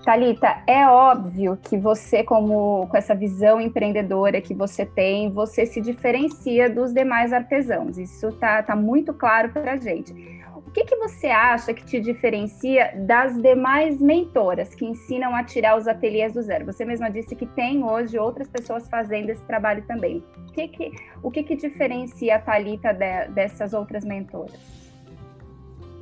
[0.09, 5.79] Talita, é óbvio que você, como com essa visão empreendedora que você tem, você se
[5.79, 7.95] diferencia dos demais artesãos.
[7.95, 10.11] Isso tá, tá muito claro para a gente.
[10.65, 15.77] O que, que você acha que te diferencia das demais mentoras que ensinam a tirar
[15.77, 16.65] os ateliês do zero?
[16.65, 20.23] Você mesma disse que tem hoje outras pessoas fazendo esse trabalho também.
[20.47, 20.91] O que, que,
[21.21, 24.78] o que, que diferencia a Thalita de, dessas outras mentoras?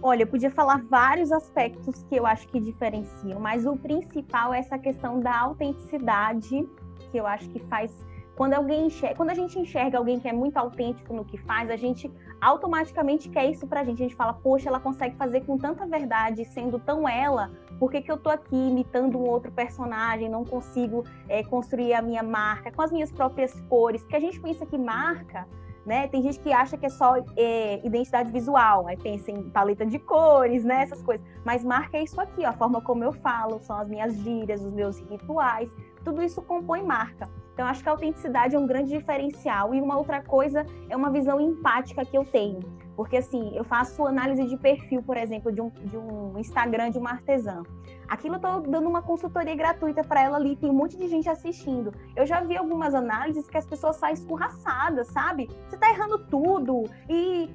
[0.01, 4.59] Olha, eu podia falar vários aspectos que eu acho que diferenciam, mas o principal é
[4.59, 6.69] essa questão da autenticidade,
[7.11, 8.05] que eu acho que faz
[8.35, 11.71] Quando alguém enxerga, quando a gente enxerga alguém que é muito autêntico no que faz,
[11.71, 14.03] a gente automaticamente quer isso pra gente.
[14.03, 17.99] A gente fala, poxa, ela consegue fazer com tanta verdade, sendo tão ela, por que,
[17.99, 22.71] que eu tô aqui imitando um outro personagem, não consigo é, construir a minha marca
[22.71, 24.03] com as minhas próprias cores?
[24.03, 25.47] Porque a gente pensa que marca
[25.87, 26.05] né?
[26.09, 29.97] Tem gente que acha que é só é, identidade visual, aí pensa em paleta de
[29.97, 30.83] cores, né?
[30.83, 31.25] Essas coisas.
[31.45, 34.73] Mas marca isso aqui, ó, a forma como eu falo, são as minhas gírias, os
[34.73, 35.69] meus rituais,
[36.07, 37.29] tudo isso compõe marca.
[37.53, 39.75] Então, acho que a autenticidade é um grande diferencial.
[39.75, 42.59] E uma outra coisa é uma visão empática que eu tenho.
[42.95, 46.97] Porque, assim, eu faço análise de perfil, por exemplo, de um, de um Instagram de
[46.97, 47.61] uma artesã.
[48.07, 51.27] Aquilo eu tô dando uma consultoria gratuita para ela ali, tem um monte de gente
[51.27, 51.91] assistindo.
[52.15, 55.49] Eu já vi algumas análises que as pessoas saem escorraçadas, sabe?
[55.67, 56.85] Você tá errando tudo.
[57.09, 57.49] E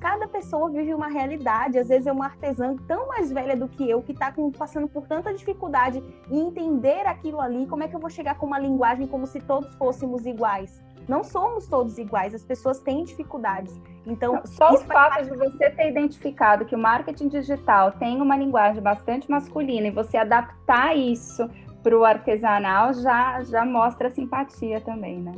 [0.00, 1.78] cada pessoa vive uma realidade.
[1.78, 5.06] Às vezes é uma artesã tão mais velha do que eu, que está passando por
[5.06, 7.66] tanta dificuldade em entender aquilo ali.
[7.66, 10.82] Como é que eu vou chegar com uma linguagem como se todos fôssemos iguais?
[11.08, 13.80] Não somos todos iguais, as pessoas têm dificuldades.
[14.06, 18.82] Então, só o fato de você ter identificado que o marketing digital tem uma linguagem
[18.82, 21.48] bastante masculina e você adaptar isso
[21.82, 25.32] para o artesanal já, já mostra simpatia também, né?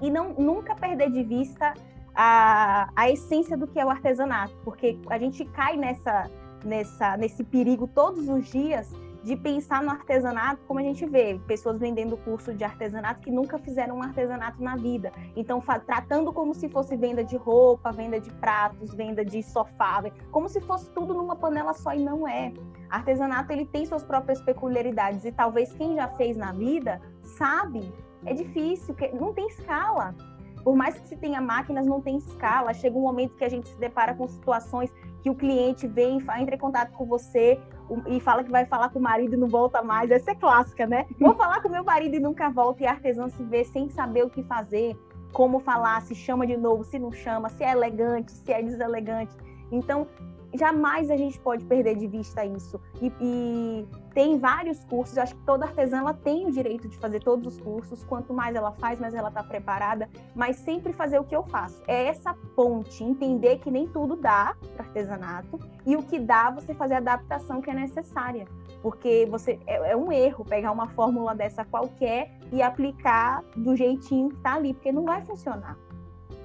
[0.00, 1.74] E não, nunca perder de vista
[2.20, 6.28] a, a essência do que é o artesanato, porque a gente cai nessa,
[6.64, 11.78] nessa, nesse perigo todos os dias de pensar no artesanato como a gente vê, pessoas
[11.78, 15.12] vendendo curso de artesanato que nunca fizeram um artesanato na vida.
[15.36, 20.02] Então, tratando como se fosse venda de roupa, venda de pratos, venda de sofá,
[20.32, 22.52] como se fosse tudo numa panela só e não é.
[22.90, 27.92] Artesanato ele tem suas próprias peculiaridades e talvez quem já fez na vida sabe,
[28.26, 30.16] é difícil, não tem escala.
[30.62, 32.74] Por mais que se tenha máquinas, não tem escala.
[32.74, 34.92] Chega um momento que a gente se depara com situações
[35.22, 37.58] que o cliente vem, entra em contato com você
[38.06, 40.10] e fala que vai falar com o marido e não volta mais.
[40.10, 41.06] Essa é clássica, né?
[41.18, 44.24] Vou falar com meu marido e nunca volta, e a artesã se vê sem saber
[44.24, 44.96] o que fazer,
[45.32, 49.34] como falar, se chama de novo, se não chama, se é elegante, se é deselegante.
[49.70, 50.06] Então,
[50.54, 52.80] jamais a gente pode perder de vista isso.
[53.00, 53.86] E, e,
[54.18, 57.54] tem vários cursos, eu acho que toda artesã ela tem o direito de fazer todos
[57.54, 61.36] os cursos, quanto mais ela faz, mais ela está preparada, mas sempre fazer o que
[61.36, 61.80] eu faço.
[61.86, 66.74] É essa ponte, entender que nem tudo dá para artesanato, e o que dá, você
[66.74, 68.48] fazer a adaptação que é necessária.
[68.82, 74.30] Porque você é, é um erro pegar uma fórmula dessa qualquer e aplicar do jeitinho
[74.30, 75.78] que está ali, porque não vai funcionar.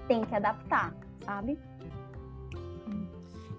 [0.08, 0.94] Tem que adaptar,
[1.26, 1.58] sabe?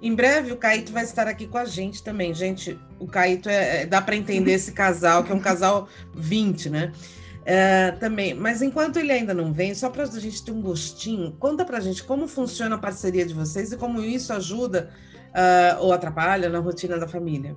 [0.05, 2.35] Em breve o Caíto vai estar aqui com a gente também.
[2.35, 6.69] Gente, o Caíto é, é dá para entender esse casal, que é um casal 20,
[6.69, 6.93] né?
[7.47, 11.33] É, também, mas enquanto ele ainda não vem, só para a gente ter um gostinho,
[11.39, 14.91] conta para a gente como funciona a parceria de vocês e como isso ajuda
[15.31, 17.57] uh, ou atrapalha na rotina da família.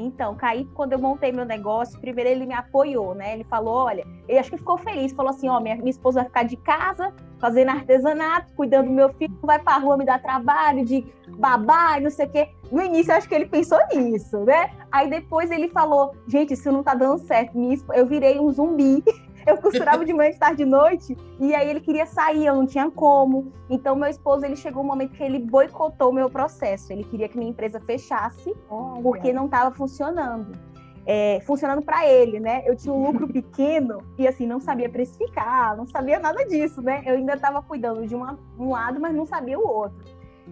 [0.00, 3.34] Então, Caíto, quando eu montei meu negócio, primeiro ele me apoiou, né?
[3.34, 6.26] Ele falou, olha, ele acho que ficou feliz, falou assim, ó, minha, minha esposa vai
[6.26, 10.84] ficar de casa, fazendo artesanato, cuidando do meu filho, vai pra rua me dar trabalho
[10.84, 11.04] de
[11.36, 12.48] babá e não sei o quê.
[12.70, 14.70] No início, acho que ele pensou nisso, né?
[14.92, 17.58] Aí depois ele falou, gente, isso não tá dando certo.
[17.92, 19.02] Eu virei um zumbi.
[19.48, 22.66] Eu costurava de manhã, de tarde, de noite, e aí ele queria sair, eu não
[22.66, 23.52] tinha como.
[23.70, 26.92] Então, meu esposo, ele chegou um momento que ele boicotou o meu processo.
[26.92, 29.02] Ele queria que minha empresa fechasse, Olha.
[29.02, 30.52] porque não estava funcionando
[31.10, 32.62] é, funcionando para ele, né?
[32.66, 37.02] Eu tinha um lucro pequeno e assim não sabia precificar, não sabia nada disso, né?
[37.06, 40.04] Eu ainda estava cuidando de uma, um lado, mas não sabia o outro.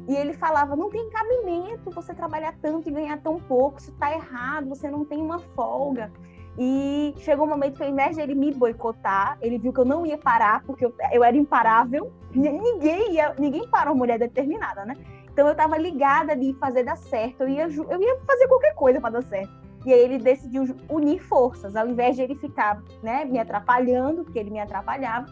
[0.09, 4.11] E ele falava: não tem cabimento você trabalhar tanto e ganhar tão pouco, isso está
[4.11, 6.11] errado, você não tem uma folga.
[6.59, 9.85] E chegou um momento que, ao invés de ele me boicotar, ele viu que eu
[9.85, 12.11] não ia parar, porque eu, eu era imparável.
[12.35, 14.95] Ninguém ia, ninguém para uma mulher determinada, né?
[15.31, 17.43] Então eu estava ligada de fazer dar certo.
[17.43, 19.53] Eu ia, eu ia fazer qualquer coisa para dar certo.
[19.85, 24.39] E aí ele decidiu unir forças, ao invés de ele ficar né, me atrapalhando, porque
[24.39, 25.27] ele me atrapalhava,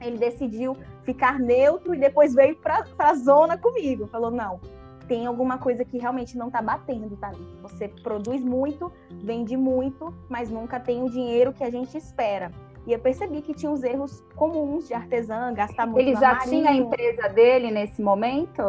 [0.00, 4.06] ele decidiu ficar neutro e depois veio para a zona comigo.
[4.06, 4.60] Falou: não,
[5.08, 7.32] tem alguma coisa que realmente não está batendo, tá?
[7.62, 12.52] Você produz muito, vende muito, mas nunca tem o dinheiro que a gente espera.
[12.86, 16.00] E eu percebi que tinha os erros comuns de artesã, gastar muito.
[16.00, 18.62] Ele já tinha a empresa dele nesse momento?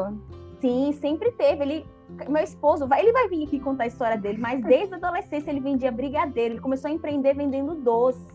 [0.60, 1.64] Sim, sempre teve.
[1.64, 1.86] Ele
[2.28, 5.52] meu esposo, vai, ele vai vir aqui contar a história dele, mas desde a adolescência
[5.52, 8.28] ele vendia brigadeiro, ele começou a empreender vendendo doce.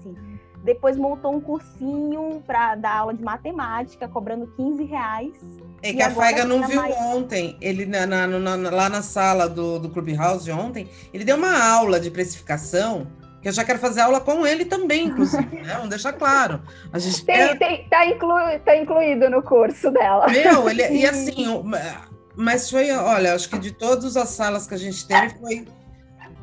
[0.62, 5.38] Depois montou um cursinho para dar aula de matemática, cobrando 15 reais.
[5.84, 6.94] É que a Faiga não viu mais...
[6.96, 11.62] ontem, ele na, na, na, lá na sala do, do Clubhouse ontem, ele deu uma
[11.62, 13.06] aula de precificação
[13.42, 15.74] que eu já quero fazer aula com ele também, inclusive, né?
[15.74, 16.62] Vamos deixar claro.
[16.90, 17.58] A gente tem, quer...
[17.58, 18.34] tem, tá, inclu,
[18.64, 20.26] tá incluído no curso dela.
[20.28, 21.46] Meu, ele, e assim,
[22.34, 25.66] mas foi, olha, acho que de todas as salas que a gente teve, foi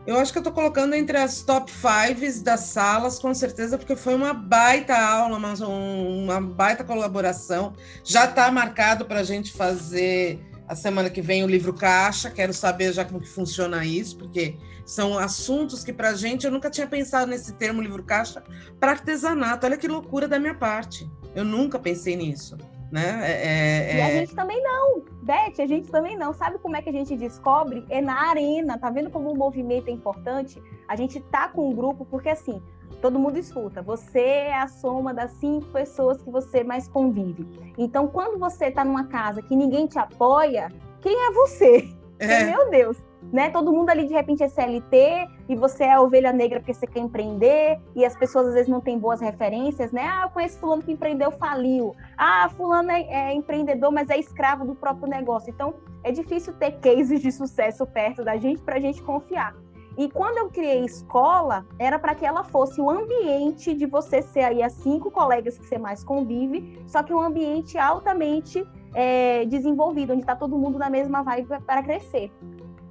[0.06, 3.96] Eu acho que eu estou colocando entre as top fives das salas, com certeza, porque
[3.96, 7.74] foi uma baita aula, uma, uma baita colaboração.
[8.04, 12.32] Já está marcado para a gente fazer a semana que vem o livro caixa.
[12.32, 16.52] Quero saber já como que funciona isso, porque são assuntos que para a gente eu
[16.52, 18.44] nunca tinha pensado nesse termo livro caixa
[18.80, 19.68] para artesanato.
[19.68, 21.08] Olha que loucura da minha parte.
[21.36, 22.58] Eu nunca pensei nisso.
[22.92, 23.22] Né?
[23.24, 26.34] É, é, e a é gente também não, Beth, a gente também não.
[26.34, 27.86] Sabe como é que a gente descobre?
[27.90, 28.78] É na arena.
[28.78, 30.62] Tá vendo como o movimento é importante?
[30.88, 32.62] A gente tá com um grupo, porque assim,
[33.02, 33.82] todo mundo escuta.
[33.82, 37.48] Você é a soma das cinco pessoas que você mais convive.
[37.78, 40.70] Então, quando você está numa casa que ninguém te apoia,
[41.02, 41.90] quem é você?
[42.20, 42.44] É.
[42.52, 42.98] Meu Deus,
[43.32, 43.50] né?
[43.50, 47.00] Todo mundo ali de repente é CLT e você é ovelha negra porque você quer
[47.00, 50.04] empreender e as pessoas às vezes não têm boas referências, né?
[50.04, 51.96] Ah, eu conheço fulano que empreendeu, faliu.
[52.18, 55.50] Ah, fulano é, é empreendedor, mas é escravo do próprio negócio.
[55.50, 59.56] Então, é difícil ter cases de sucesso perto da gente para a gente confiar.
[59.98, 64.42] E quando eu criei escola, era para que ela fosse o ambiente de você ser
[64.42, 70.14] aí as cinco colegas que você mais convive, só que um ambiente altamente é, desenvolvido,
[70.14, 72.32] onde está todo mundo na mesma vibe para crescer.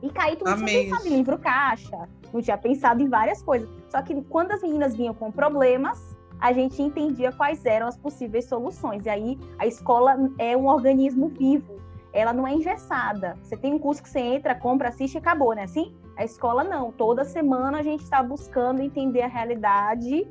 [0.03, 0.67] E Caíto não Amei.
[0.67, 3.69] tinha pensado em livro caixa, não tinha pensado em várias coisas.
[3.89, 8.47] Só que quando as meninas vinham com problemas, a gente entendia quais eram as possíveis
[8.47, 9.05] soluções.
[9.05, 11.81] E aí a escola é um organismo vivo,
[12.13, 13.37] ela não é engessada.
[13.43, 15.65] Você tem um curso que você entra, compra, assiste e acabou, né?
[15.65, 15.95] Assim?
[16.17, 16.91] A escola não.
[16.91, 20.27] Toda semana a gente está buscando entender a realidade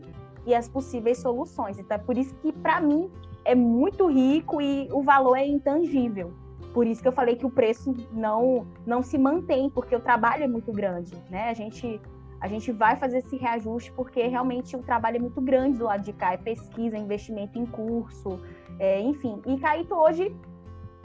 [0.45, 1.77] e as possíveis soluções.
[1.77, 3.09] Então é por isso que para mim
[3.45, 6.33] é muito rico e o valor é intangível.
[6.73, 10.43] Por isso que eu falei que o preço não não se mantém, porque o trabalho
[10.43, 11.49] é muito grande, né?
[11.49, 11.99] A gente
[12.41, 16.03] a gente vai fazer esse reajuste porque realmente o trabalho é muito grande do lado
[16.03, 18.39] de cá, é pesquisa, é investimento em curso,
[18.79, 19.41] é, enfim.
[19.45, 20.33] E Caíto hoje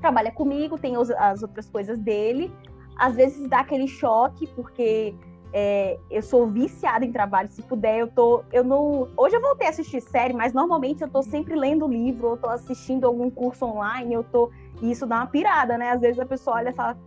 [0.00, 2.52] trabalha comigo, tem as outras coisas dele,
[2.96, 5.14] às vezes dá aquele choque, porque
[5.56, 8.42] é, eu sou viciada em trabalho, se puder, eu tô.
[8.52, 9.08] Eu não.
[9.16, 12.48] Hoje eu voltei a assistir série, mas normalmente eu tô sempre lendo livro, ou tô
[12.48, 14.50] assistindo algum curso online, eu tô.
[14.82, 15.92] E isso dá uma pirada, né?
[15.92, 16.98] Às vezes a pessoa olha e fala,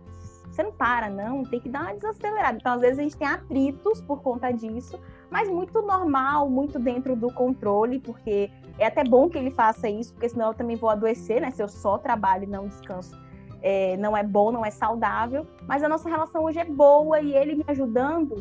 [0.50, 2.56] você não para, não, tem que dar uma desacelerada.
[2.56, 4.98] Então, às vezes, a gente tem atritos por conta disso,
[5.30, 10.14] mas muito normal, muito dentro do controle, porque é até bom que ele faça isso,
[10.14, 11.50] porque senão eu também vou adoecer, né?
[11.50, 13.14] Se eu só trabalho e não descanso
[13.62, 17.34] é, não é bom, não é saudável, mas a nossa relação hoje é boa e
[17.34, 18.36] ele me ajudando,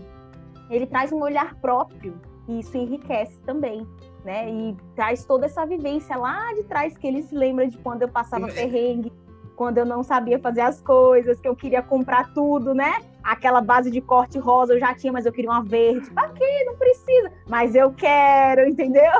[0.69, 3.85] ele traz um olhar próprio e isso enriquece também,
[4.23, 4.49] né?
[4.49, 8.09] E traz toda essa vivência lá de trás que ele se lembra de quando eu
[8.09, 9.11] passava perrengue,
[9.55, 13.01] quando eu não sabia fazer as coisas, que eu queria comprar tudo, né?
[13.23, 16.09] Aquela base de corte rosa eu já tinha, mas eu queria uma verde.
[16.11, 16.63] Pra quê?
[16.65, 17.31] Não precisa.
[17.49, 19.11] Mas eu quero, entendeu?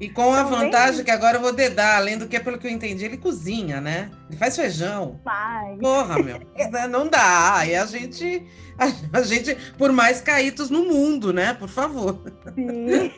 [0.00, 2.70] E com a vantagem que agora eu vou dedar, além do que, pelo que eu
[2.70, 4.10] entendi, ele cozinha, né?
[4.28, 5.18] Ele faz feijão.
[5.24, 5.78] Faz.
[5.80, 6.40] Porra, meu.
[6.88, 7.56] não dá.
[7.58, 8.46] Aí a gente,
[9.12, 11.52] a, gente, por mais caídos no mundo, né?
[11.54, 12.20] Por favor.
[12.54, 13.12] Sim.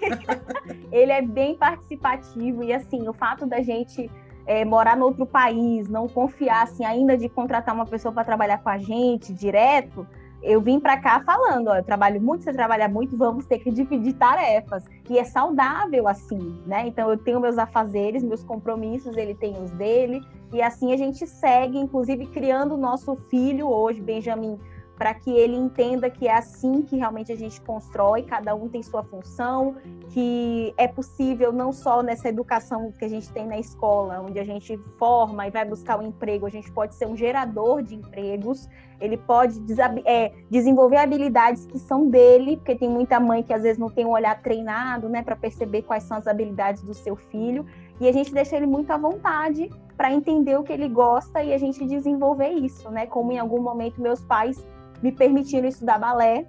[0.90, 4.10] ele é bem participativo e assim, o fato da gente
[4.46, 8.58] é, morar no outro país, não confiar assim, ainda de contratar uma pessoa para trabalhar
[8.58, 10.06] com a gente direto,
[10.42, 13.70] eu vim para cá falando, ó, eu trabalho muito, você trabalha muito, vamos ter que
[13.70, 14.84] dividir tarefas.
[15.08, 16.86] E é saudável assim, né?
[16.86, 20.22] Então eu tenho meus afazeres, meus compromissos, ele tem os dele,
[20.52, 24.58] e assim a gente segue, inclusive criando o nosso filho hoje, Benjamin
[25.00, 28.82] para que ele entenda que é assim que realmente a gente constrói, cada um tem
[28.82, 29.76] sua função,
[30.10, 34.44] que é possível não só nessa educação que a gente tem na escola, onde a
[34.44, 38.68] gente forma e vai buscar um emprego, a gente pode ser um gerador de empregos,
[39.00, 39.58] ele pode
[40.04, 44.04] é, desenvolver habilidades que são dele, porque tem muita mãe que às vezes não tem
[44.04, 47.64] um olhar treinado, né, para perceber quais são as habilidades do seu filho,
[47.98, 51.54] e a gente deixa ele muito à vontade para entender o que ele gosta e
[51.54, 53.04] a gente desenvolver isso, né?
[53.06, 54.66] Como em algum momento meus pais
[55.02, 56.46] me permitiram estudar balé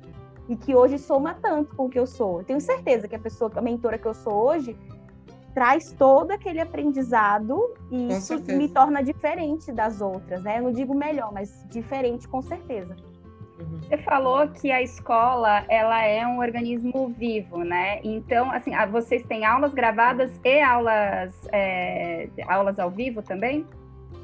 [0.50, 2.40] e que hoje soma tanto com o que eu sou.
[2.40, 4.76] Eu tenho certeza que a pessoa, a mentora que eu sou hoje,
[5.54, 8.58] traz todo aquele aprendizado e com isso certeza.
[8.58, 10.60] me torna diferente das outras, né?
[10.60, 12.96] Eu não digo melhor, mas diferente com certeza.
[13.60, 13.80] Uhum.
[13.82, 18.00] Você falou que a escola ela é um organismo vivo, né?
[18.04, 23.66] Então, assim, vocês têm aulas gravadas e aulas é, aulas ao vivo também?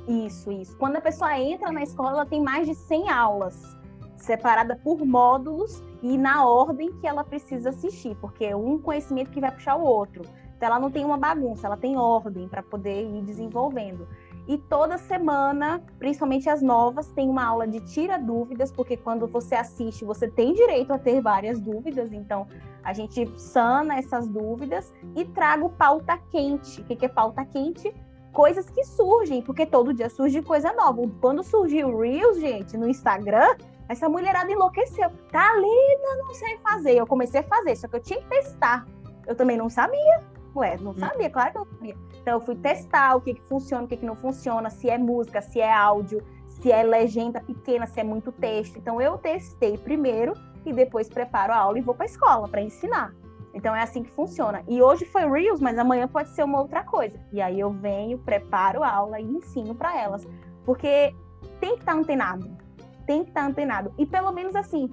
[0.07, 0.75] Isso, isso.
[0.78, 3.76] Quando a pessoa entra na escola, ela tem mais de 100 aulas
[4.28, 9.39] separada por módulos e na ordem que ela precisa assistir, porque é um conhecimento que
[9.39, 10.23] vai puxar o outro.
[10.55, 14.07] Então ela não tem uma bagunça, ela tem ordem para poder ir desenvolvendo.
[14.47, 19.55] E toda semana, principalmente as novas, tem uma aula de tira dúvidas, porque quando você
[19.55, 22.47] assiste, você tem direito a ter várias dúvidas, então
[22.84, 26.82] a gente sana essas dúvidas e trago pauta quente.
[26.82, 27.93] O que é pauta quente?
[28.32, 31.01] Coisas que surgem, porque todo dia surge coisa nova.
[31.19, 33.53] Quando surgiu o Reels, gente, no Instagram,
[33.89, 35.09] Essa mulherada enlouqueceu.
[35.31, 36.95] Tá linda, não sei fazer.
[36.95, 38.85] Eu comecei a fazer, só que eu tinha que testar.
[39.25, 40.23] Eu também não sabia.
[40.55, 40.97] Ué, não hum.
[40.97, 41.95] sabia, claro que eu sabia.
[42.21, 44.97] Então eu fui testar o que, que funciona, o que, que não funciona, se é
[44.97, 48.77] música, se é áudio, se é legenda pequena, se é muito texto.
[48.77, 50.33] Então eu testei primeiro
[50.65, 53.13] e depois preparo a aula e vou para a escola para ensinar.
[53.53, 54.63] Então é assim que funciona.
[54.67, 57.19] E hoje foi Reels, mas amanhã pode ser uma outra coisa.
[57.31, 60.27] E aí eu venho, preparo a aula e ensino para elas.
[60.65, 61.15] Porque
[61.59, 62.66] tem que estar tá antenado.
[63.08, 63.91] Tem que estar antenado.
[63.97, 64.88] E pelo menos assim,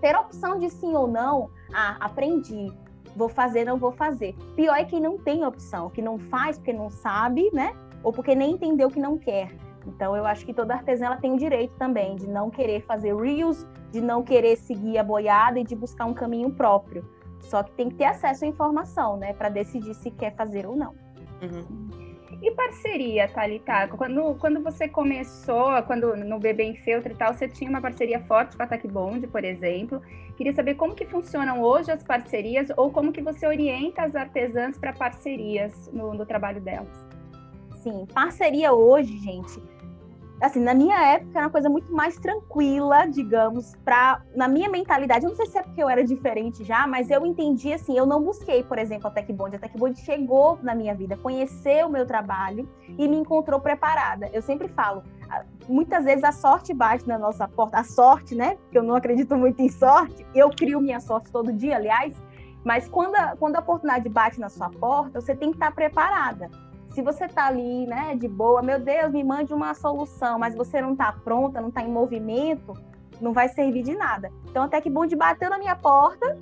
[0.00, 2.72] ter a opção de sim ou não, ah, aprendi,
[3.14, 4.34] vou fazer, não vou fazer.
[4.56, 7.76] Pior é quem não tem opção, que não faz porque não sabe, né?
[8.02, 9.54] Ou porque nem entendeu que não quer.
[9.86, 13.14] Então eu acho que toda artesã ela tem o direito também de não querer fazer
[13.14, 17.04] reels, de não querer seguir a boiada e de buscar um caminho próprio.
[17.40, 20.76] Só que tem que ter acesso à informação, né, para decidir se quer fazer ou
[20.76, 20.94] não.
[21.42, 22.09] Uhum.
[22.42, 23.88] E parceria, Thalita?
[23.88, 28.18] Quando, quando você começou, quando no Bebê em Feltro e tal, você tinha uma parceria
[28.20, 30.00] forte com a Tac Bond, por exemplo.
[30.38, 34.78] Queria saber como que funcionam hoje as parcerias ou como que você orienta as artesãs
[34.78, 37.06] para parcerias no, no trabalho delas.
[37.76, 39.60] Sim, parceria hoje, gente,
[40.40, 45.24] assim, na minha época era uma coisa muito mais tranquila, digamos, para na minha mentalidade,
[45.24, 48.06] eu não sei se é porque eu era diferente já, mas eu entendi assim, eu
[48.06, 52.06] não busquei, por exemplo, a TechBond, a TechBond chegou na minha vida, conheceu o meu
[52.06, 52.68] trabalho
[52.98, 54.30] e me encontrou preparada.
[54.32, 55.02] Eu sempre falo,
[55.68, 58.56] muitas vezes a sorte bate na nossa porta, a sorte, né?
[58.56, 62.14] Porque eu não acredito muito em sorte, eu crio minha sorte todo dia, aliás,
[62.64, 66.50] mas quando a, quando a oportunidade bate na sua porta, você tem que estar preparada.
[66.90, 70.80] Se você está ali, né, de boa, meu Deus, me mande uma solução, mas você
[70.80, 72.74] não está pronta, não está em movimento,
[73.20, 74.30] não vai servir de nada.
[74.48, 76.36] Então, até que Bund bateu na minha porta,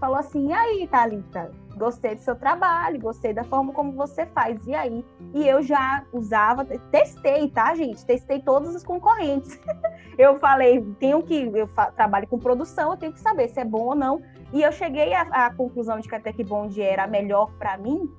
[0.00, 4.66] falou assim: e aí, Thalita, gostei do seu trabalho, gostei da forma como você faz,
[4.66, 5.04] e aí?
[5.32, 8.04] E eu já usava, testei, tá, gente?
[8.04, 9.60] Testei todos os concorrentes.
[10.18, 13.84] eu falei: tenho que, eu trabalho com produção, eu tenho que saber se é bom
[13.84, 14.20] ou não.
[14.52, 18.10] E eu cheguei à, à conclusão de que a Tech Bond era melhor para mim,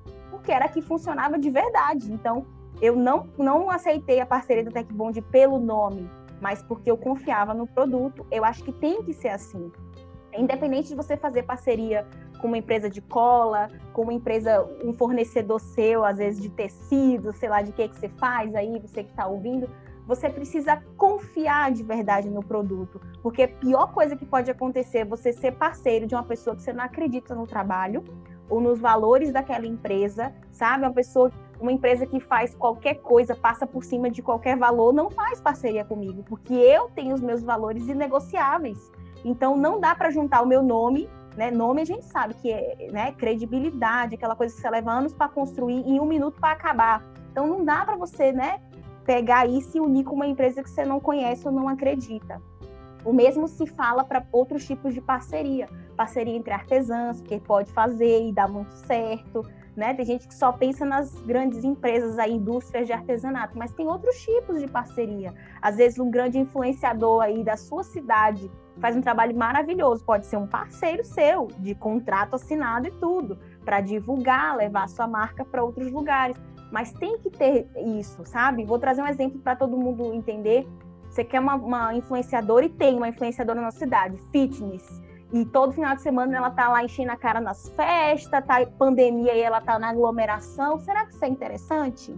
[0.44, 2.12] porque era que funcionava de verdade.
[2.12, 2.44] Então,
[2.82, 7.66] eu não, não aceitei a parceria do TechBond pelo nome, mas porque eu confiava no
[7.66, 8.26] produto.
[8.30, 9.72] Eu acho que tem que ser assim.
[10.36, 12.06] Independente de você fazer parceria
[12.42, 17.32] com uma empresa de cola, com uma empresa, um fornecedor seu, às vezes de tecido,
[17.32, 19.66] sei lá de que que você faz aí, você que está ouvindo,
[20.06, 25.04] você precisa confiar de verdade no produto, porque a pior coisa que pode acontecer é
[25.06, 28.04] você ser parceiro de uma pessoa que você não acredita no trabalho,
[28.48, 30.84] ou nos valores daquela empresa, sabe?
[30.84, 31.30] Uma pessoa,
[31.60, 35.84] uma empresa que faz qualquer coisa, passa por cima de qualquer valor, não faz parceria
[35.84, 38.90] comigo, porque eu tenho os meus valores inegociáveis.
[39.24, 41.50] Então não dá para juntar o meu nome, né?
[41.50, 45.28] Nome a gente sabe que é, né, credibilidade, aquela coisa que você leva anos para
[45.28, 47.02] construir e um minuto para acabar.
[47.32, 48.60] Então não dá para você, né,
[49.04, 52.40] pegar e se unir com uma empresa que você não conhece ou não acredita.
[53.04, 58.28] O mesmo se fala para outros tipos de parceria, parceria entre artesãs, que pode fazer
[58.28, 59.42] e dá muito certo,
[59.76, 59.92] né?
[59.94, 64.16] Tem gente que só pensa nas grandes empresas, aí, indústrias de artesanato, mas tem outros
[64.22, 65.34] tipos de parceria.
[65.60, 70.36] Às vezes um grande influenciador aí da sua cidade faz um trabalho maravilhoso, pode ser
[70.36, 75.62] um parceiro seu, de contrato assinado e tudo, para divulgar, levar a sua marca para
[75.62, 76.36] outros lugares.
[76.70, 77.68] Mas tem que ter
[77.98, 78.64] isso, sabe?
[78.64, 80.66] Vou trazer um exemplo para todo mundo entender.
[81.08, 85.03] Você quer uma, uma influenciadora e tem uma influenciadora na cidade, fitness.
[85.34, 89.34] E todo final de semana ela tá lá enchendo a cara nas festas, tá pandemia
[89.34, 90.78] e ela tá na aglomeração.
[90.78, 92.14] Será que isso é interessante?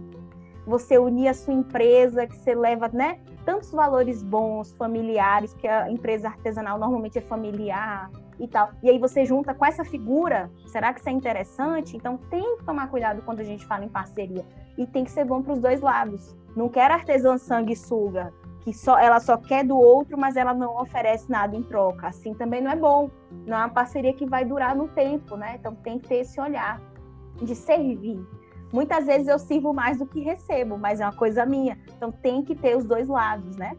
[0.67, 5.89] Você unir a sua empresa, que você leva, né, tantos valores bons, familiares, que a
[5.89, 8.69] empresa artesanal normalmente é familiar e tal.
[8.83, 11.97] E aí você junta com essa figura, será que isso é interessante?
[11.97, 14.45] Então tem que tomar cuidado quando a gente fala em parceria.
[14.77, 16.37] E tem que ser bom para os dois lados.
[16.55, 18.31] Não quero artesã sanguessuga
[18.67, 22.07] que só ela só quer do outro, mas ela não oferece nada em troca.
[22.07, 23.09] Assim também não é bom.
[23.45, 25.55] Não é uma parceria que vai durar no tempo, né?
[25.57, 26.81] Então tem que ter esse olhar
[27.41, 28.19] de servir.
[28.73, 31.79] Muitas vezes eu sirvo mais do que recebo, mas é uma coisa minha.
[31.95, 33.71] Então tem que ter os dois lados, né?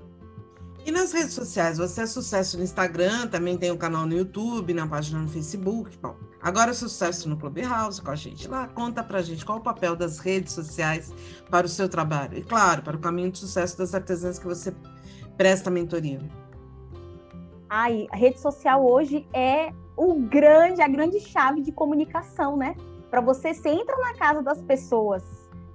[0.89, 4.72] E nas redes sociais, você é sucesso no Instagram, também tem um canal no YouTube,
[4.72, 5.99] na página no Facebook.
[5.99, 8.66] Bom, agora é sucesso no Clubhouse com a gente lá.
[8.68, 11.12] Conta pra gente qual o papel das redes sociais
[11.51, 12.39] para o seu trabalho.
[12.39, 14.74] E claro, para o caminho de sucesso das artesãs que você
[15.36, 16.22] presta mentoria.
[17.68, 22.74] Ai, a rede social hoje é o grande, a grande chave de comunicação, né?
[23.11, 25.22] Para você, você entra na casa das pessoas,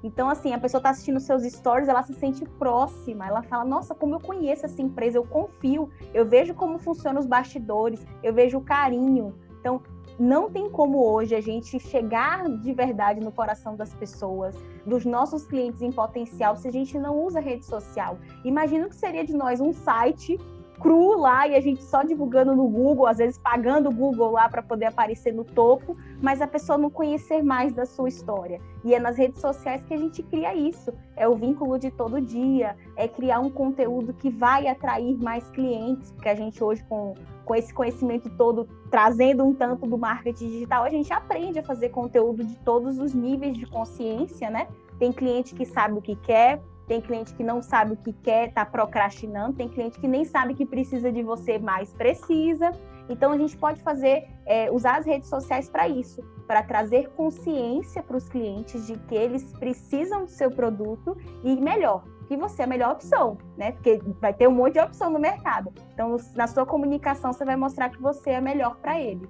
[0.04, 3.95] então, assim, a pessoa está assistindo seus stories, ela se sente próxima, ela fala: Nossa,
[3.95, 8.58] como eu conheço essa empresa, eu confio, eu vejo como funcionam os bastidores, eu vejo
[8.58, 9.34] o carinho.
[9.60, 9.82] Então,
[10.20, 15.45] não tem como hoje a gente chegar de verdade no coração das pessoas, dos nossos
[15.47, 18.20] clientes em potencial, se a gente não usa rede social.
[18.43, 20.38] Imagina o que seria de nós um site
[20.84, 24.50] cru lá e a gente só divulgando no Google, às vezes pagando o Google lá
[24.50, 28.60] para poder aparecer no topo, mas a pessoa não conhecer mais da sua história.
[28.84, 30.94] E é nas redes sociais que a gente cria isso.
[31.16, 36.12] É o vínculo de todo dia, é criar um conteúdo que vai atrair mais clientes,
[36.12, 37.14] porque a gente hoje com
[37.46, 41.90] com esse conhecimento todo, trazendo um tanto do marketing digital, a gente aprende a fazer
[41.90, 44.68] conteúdo de todos os níveis de consciência, né?
[44.98, 48.50] Tem cliente que sabe o que quer, tem cliente que não sabe o que quer,
[48.50, 52.72] está procrastinando, tem cliente que nem sabe que precisa de você, mas precisa.
[53.10, 58.02] Então a gente pode fazer, é, usar as redes sociais para isso, para trazer consciência
[58.02, 62.66] para os clientes de que eles precisam do seu produto e melhor, que você é
[62.66, 63.72] a melhor opção, né?
[63.74, 65.72] Porque vai ter um monte de opção no mercado.
[65.94, 69.28] Então, na sua comunicação, você vai mostrar que você é melhor para ele.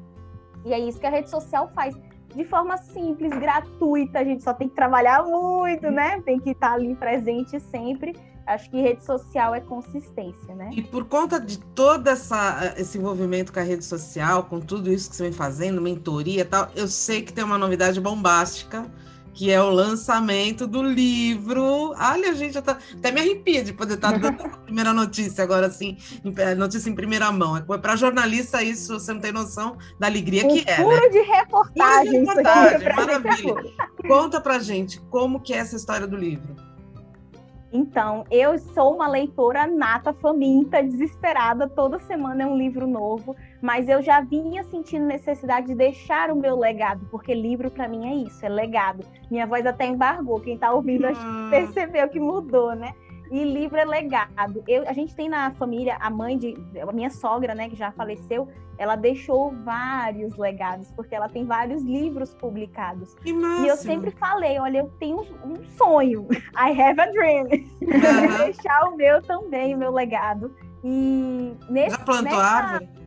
[0.65, 1.95] E é isso que a rede social faz
[2.35, 4.19] de forma simples, gratuita.
[4.19, 6.21] A gente só tem que trabalhar muito, né?
[6.21, 8.15] Tem que estar ali presente sempre.
[8.45, 10.69] Acho que rede social é consistência, né?
[10.73, 15.09] E por conta de todo essa, esse envolvimento com a rede social, com tudo isso
[15.09, 18.85] que você vem fazendo, mentoria e tal, eu sei que tem uma novidade bombástica
[19.33, 21.93] que é o lançamento do livro.
[21.97, 25.97] Olha, gente, até, até me arrepia de poder estar dando a primeira notícia agora, assim,
[26.37, 27.57] é, notícia em primeira mão.
[27.57, 30.75] É para jornalista isso, você não tem noção da alegria que é.
[30.75, 31.09] Puro né?
[31.09, 32.25] de reportagem.
[32.25, 33.55] Puro de reportagem, maravilha.
[34.07, 36.55] Conta pra gente como que é essa história do livro.
[37.71, 41.67] Então, eu sou uma leitora nata, faminta, desesperada.
[41.67, 46.35] Toda semana é um livro novo, mas eu já vinha sentindo necessidade de deixar o
[46.35, 49.05] meu legado, porque livro para mim é isso, é legado.
[49.31, 50.41] Minha voz até embargou.
[50.41, 51.49] Quem está ouvindo acho que hum.
[51.49, 52.93] percebeu que mudou, né?
[53.31, 54.61] E livro é legado.
[54.67, 57.89] Eu, a gente tem na família a mãe de a minha sogra, né, que já
[57.93, 63.15] faleceu, ela deixou vários legados, porque ela tem vários livros publicados.
[63.15, 63.65] Que massa.
[63.65, 66.27] E eu sempre falei, olha, eu tenho um sonho.
[66.53, 67.47] I have a dream.
[67.83, 68.37] Uhum.
[68.37, 70.53] deixar o meu também, o meu legado.
[70.83, 72.43] E nesse, já plantou nessa...
[72.43, 73.02] árvore?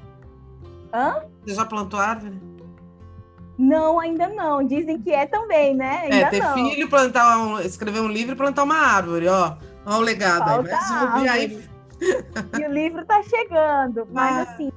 [0.97, 1.23] Hã?
[1.45, 2.41] Você já plantou árvore?
[3.59, 4.67] Não, ainda não.
[4.67, 6.01] Dizem que é também, né?
[6.05, 6.55] Ainda é, ter não.
[6.55, 9.57] filho, plantar um, escrever um livro e plantar uma árvore, ó.
[9.85, 11.29] Olha o legado Falta aí.
[11.29, 11.65] aí.
[12.59, 14.43] E o livro está chegando, mas ah.
[14.43, 14.71] assim,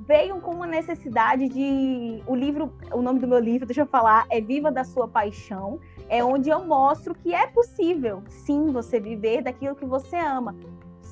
[0.00, 2.22] veio com uma necessidade de.
[2.26, 5.80] O livro, o nome do meu livro, deixa eu falar, é Viva da Sua Paixão.
[6.08, 10.54] É onde eu mostro que é possível, sim, você viver daquilo que você ama.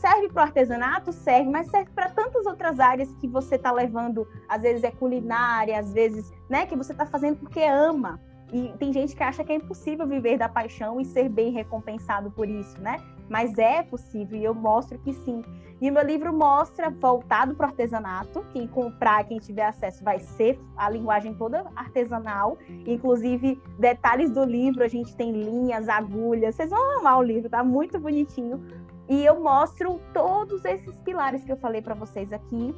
[0.03, 1.13] Serve para o artesanato?
[1.13, 4.27] Serve, mas serve para tantas outras áreas que você está levando.
[4.49, 8.21] Às vezes é culinária, às vezes, né, que você está fazendo porque ama.
[8.53, 12.33] E tem gente que acha que é impossível viver da paixão e ser bem recompensado
[12.33, 12.97] por isso, né?
[13.31, 15.41] Mas é possível e eu mostro que sim.
[15.81, 20.19] E o meu livro mostra, voltado para o artesanato, quem comprar, quem tiver acesso, vai
[20.19, 22.59] ser a linguagem toda artesanal.
[22.87, 26.57] Inclusive, detalhes do livro, a gente tem linhas, agulhas.
[26.57, 28.63] Vocês vão amar o livro, tá muito bonitinho.
[29.09, 32.75] E eu mostro todos esses pilares que eu falei para vocês aqui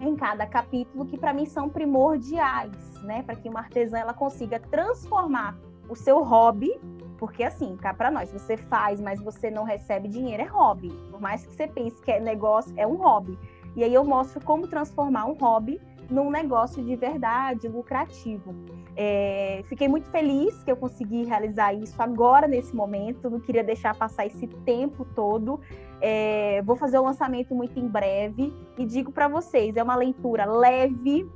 [0.00, 4.60] em cada capítulo que para mim são primordiais, né, para que uma artesã ela consiga
[4.60, 5.56] transformar
[5.88, 6.70] o seu hobby,
[7.18, 10.90] porque assim, cá para nós, você faz, mas você não recebe dinheiro é hobby.
[11.10, 13.38] Por mais que você pense que é negócio, é um hobby.
[13.76, 15.80] E aí eu mostro como transformar um hobby
[16.10, 18.54] num negócio de verdade, lucrativo.
[18.96, 23.28] É, fiquei muito feliz que eu consegui realizar isso agora, nesse momento.
[23.28, 25.60] Não queria deixar passar esse tempo todo.
[26.00, 30.44] É, vou fazer o lançamento muito em breve e digo para vocês: é uma leitura
[30.44, 31.28] leve.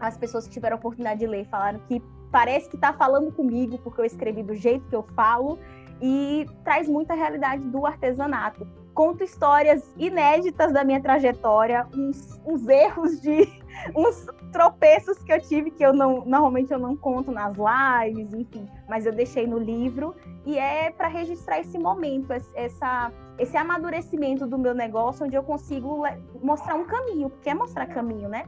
[0.00, 3.78] As pessoas que tiveram a oportunidade de ler falaram que parece que está falando comigo,
[3.78, 5.58] porque eu escrevi do jeito que eu falo,
[6.02, 8.66] e traz muita realidade do artesanato.
[8.92, 13.63] Conto histórias inéditas da minha trajetória, uns, uns erros de
[13.94, 18.66] uns tropeços que eu tive que eu não normalmente eu não conto nas lives, enfim,
[18.88, 20.14] mas eu deixei no livro
[20.46, 26.04] e é para registrar esse momento, essa esse amadurecimento do meu negócio, onde eu consigo
[26.40, 28.44] mostrar um caminho, porque é mostrar caminho, né?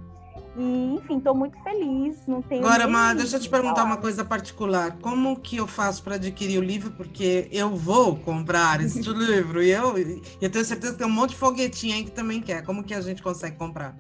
[0.59, 2.27] E, enfim, estou muito feliz.
[2.27, 4.97] Não tenho Agora, Má, deixa eu te perguntar uma coisa particular.
[5.03, 6.91] Como que eu faço para adquirir o livro?
[6.93, 11.31] Porque eu vou comprar esse livro e eu, eu tenho certeza que tem um monte
[11.31, 12.65] de foguetinho aí que também quer.
[12.65, 13.95] Como que a gente consegue comprar?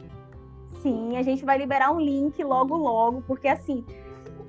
[0.86, 3.84] Sim, a gente vai liberar um link logo, logo, porque assim,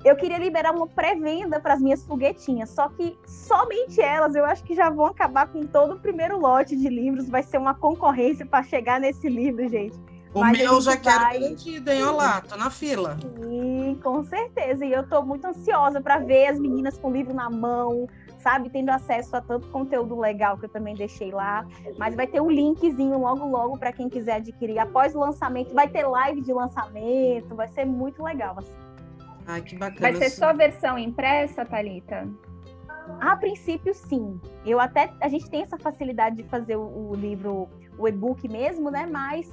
[0.04, 4.62] eu queria liberar uma pré-venda para as minhas foguetinhas, só que somente elas eu acho
[4.62, 8.46] que já vão acabar com todo o primeiro lote de livros, vai ser uma concorrência
[8.46, 9.98] para chegar nesse livro, gente.
[10.32, 11.00] O Mas meu já vai...
[11.00, 12.04] quero garantido, hein?
[12.04, 13.16] Olá, tô na fila.
[13.42, 14.84] Sim, com certeza.
[14.84, 18.06] E eu tô muito ansiosa para ver as meninas com o livro na mão,
[18.38, 18.70] sabe?
[18.70, 21.66] Tendo acesso a tanto conteúdo legal que eu também deixei lá.
[21.96, 24.78] Mas vai ter um linkzinho logo, logo para quem quiser adquirir.
[24.78, 28.56] Após o lançamento, vai ter live de lançamento, vai ser muito legal.
[28.58, 28.72] Assim.
[29.46, 30.00] Ai, que bacana.
[30.00, 32.28] Vai ser só versão impressa, Thalita?
[33.20, 34.38] A princípio, sim.
[34.64, 37.68] Eu até a gente tem essa facilidade de fazer o, o livro,
[37.98, 39.06] o e-book mesmo, né?
[39.10, 39.50] Mas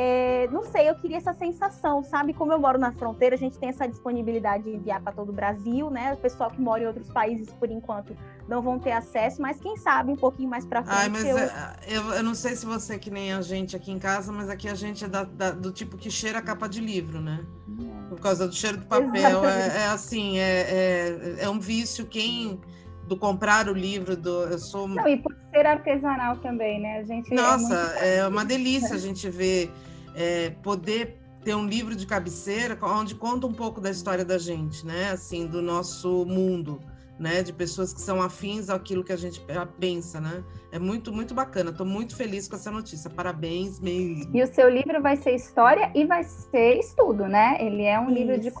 [0.00, 2.32] é, não sei, eu queria essa sensação, sabe?
[2.32, 5.32] Como eu moro na fronteira, a gente tem essa disponibilidade de enviar para todo o
[5.32, 6.12] Brasil, né?
[6.12, 9.76] O pessoal que mora em outros países, por enquanto, não vão ter acesso, mas quem
[9.76, 10.96] sabe um pouquinho mais para frente.
[10.96, 11.36] Ai, mas eu...
[11.36, 12.12] É, eu...
[12.12, 14.68] Eu, não sei se você é que nem a gente aqui em casa, mas aqui
[14.68, 17.44] a gente é da, da, do tipo que cheira a capa de livro, né?
[17.68, 18.06] Hum.
[18.08, 19.44] Por causa do cheiro do papel.
[19.44, 22.06] É, é, assim, é, é, é um vício.
[22.06, 22.60] Quem
[23.08, 27.04] do comprar o livro do eu sou não, e por ser artesanal também né a
[27.04, 29.72] gente é nossa é, é uma delícia a gente ver
[30.18, 34.84] é, poder ter um livro de cabeceira onde conta um pouco da história da gente
[34.84, 35.10] né?
[35.12, 36.80] Assim do nosso mundo
[37.18, 37.42] né?
[37.42, 39.40] De pessoas que são afins àquilo que a gente
[39.78, 40.42] pensa né?
[40.72, 41.70] É muito muito bacana.
[41.70, 43.08] Estou muito feliz com essa notícia.
[43.08, 44.36] Parabéns mesmo.
[44.36, 47.56] E o seu livro vai ser história e vai ser estudo né?
[47.60, 48.18] Ele é um Isso.
[48.18, 48.52] livro de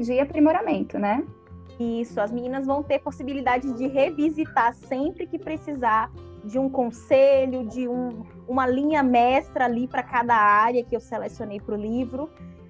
[0.00, 1.24] de aprimoramento né?
[1.78, 6.10] Isso, as meninas vão ter possibilidade de revisitar sempre que precisar
[6.44, 11.60] de um conselho, de um, uma linha mestra ali para cada área que eu selecionei
[11.60, 12.28] para o livro.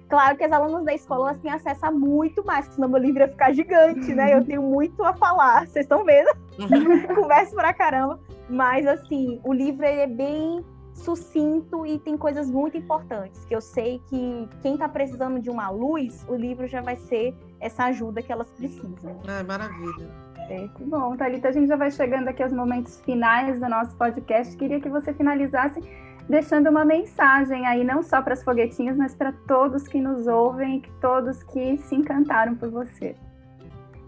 [0.09, 3.21] Claro que as alunas da escola elas têm acesso a muito mais, senão meu livro
[3.21, 4.35] ia ficar gigante, né?
[4.37, 6.29] Eu tenho muito a falar, vocês estão vendo?
[7.15, 8.19] Converso pra caramba.
[8.47, 10.63] Mas, assim, o livro é bem
[10.93, 15.69] sucinto e tem coisas muito importantes, que eu sei que quem está precisando de uma
[15.69, 19.19] luz, o livro já vai ser essa ajuda que elas precisam.
[19.27, 20.09] É, maravilha.
[20.49, 24.55] É, bom, Thalita, a gente já vai chegando aqui aos momentos finais do nosso podcast.
[24.57, 25.79] Queria que você finalizasse
[26.27, 30.81] deixando uma mensagem aí, não só para as foguetinhas, mas para todos que nos ouvem,
[31.01, 33.15] todos que se encantaram por você.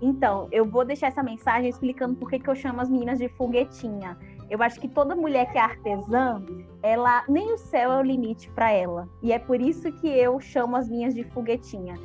[0.02, 3.30] Então, eu vou deixar essa mensagem explicando por que, que eu chamo as meninas de
[3.30, 4.18] foguetinha.
[4.50, 6.44] Eu acho que toda mulher que é artesã,
[6.84, 9.10] ela nem o céu é o limite para ela.
[9.24, 11.96] E é por isso que eu chamo as minhas de foguetinha.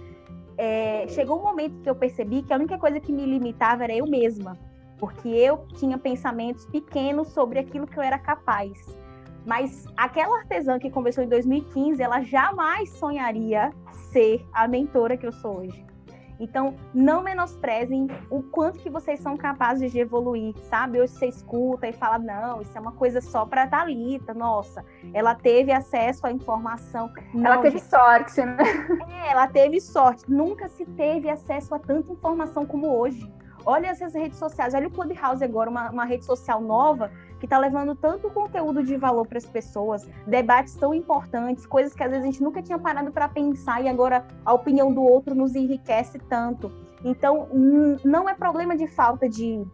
[0.57, 3.95] É, chegou um momento que eu percebi que a única coisa que me limitava era
[3.95, 4.59] eu mesma,
[4.99, 8.73] porque eu tinha pensamentos pequenos sobre aquilo que eu era capaz.
[9.47, 13.73] Mas aquela artesã que começou em 2015, ela jamais sonharia
[14.13, 15.90] ser a mentora que eu sou hoje.
[16.41, 20.99] Então, não menosprezem o quanto que vocês são capazes de evoluir, sabe?
[20.99, 24.83] Hoje você escuta e fala, não, isso é uma coisa só para Thalita, nossa,
[25.13, 27.13] ela teve acesso à informação.
[27.35, 28.57] Ela teve sorte, né?
[29.23, 30.25] É, ela teve sorte.
[30.31, 33.31] Nunca se teve acesso a tanta informação como hoje.
[33.67, 37.11] Olha essas redes sociais, olha o Clubhouse agora, uma, uma rede social nova
[37.41, 42.05] que está levando tanto conteúdo de valor para as pessoas, debates tão importantes, coisas que
[42.05, 45.35] às vezes a gente nunca tinha parado para pensar e agora a opinião do outro
[45.35, 46.71] nos enriquece tanto.
[47.03, 47.49] Então,
[48.05, 49.67] não é problema de falta de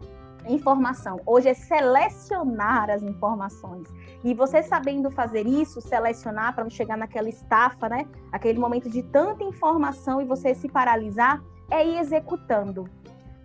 [0.49, 1.21] informação.
[1.27, 3.89] Hoje é selecionar as informações.
[4.23, 8.07] E você sabendo fazer isso, selecionar para não chegar naquela estafa, né?
[8.31, 12.89] Aquele momento de tanta informação e você se paralisar, é ir executando.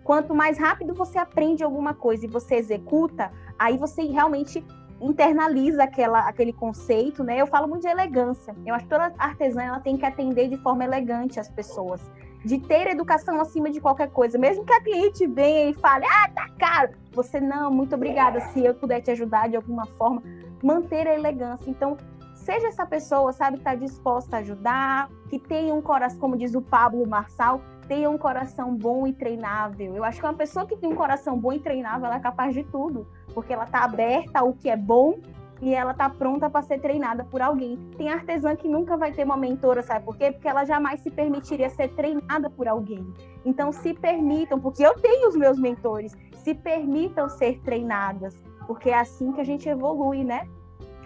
[0.04, 3.32] Quanto mais rápido você aprende alguma coisa e você executa,
[3.62, 4.64] aí você realmente
[5.00, 7.40] internaliza aquela, aquele conceito, né?
[7.40, 8.54] Eu falo muito de elegância.
[8.66, 12.00] Eu acho que toda artesã ela tem que atender de forma elegante as pessoas,
[12.44, 16.28] de ter educação acima de qualquer coisa, mesmo que a cliente venha e fale, ah,
[16.28, 16.92] tá caro.
[17.12, 18.40] Você não, muito obrigada.
[18.40, 20.22] Se eu puder te ajudar de alguma forma,
[20.62, 21.70] manter a elegância.
[21.70, 21.96] Então,
[22.34, 26.54] seja essa pessoa, sabe, que está disposta a ajudar, que tenha um coração, como diz
[26.54, 29.94] o Pablo Marçal, tenha um coração bom e treinável.
[29.94, 32.54] Eu acho que uma pessoa que tem um coração bom e treinável, ela é capaz
[32.54, 35.18] de tudo, porque ela está aberta ao que é bom
[35.60, 37.76] e ela está pronta para ser treinada por alguém.
[37.96, 40.32] Tem artesã que nunca vai ter uma mentora, sabe por quê?
[40.32, 43.06] Porque ela jamais se permitiria ser treinada por alguém.
[43.44, 48.34] Então, se permitam, porque eu tenho os meus mentores, se permitam ser treinadas,
[48.66, 50.48] porque é assim que a gente evolui, né?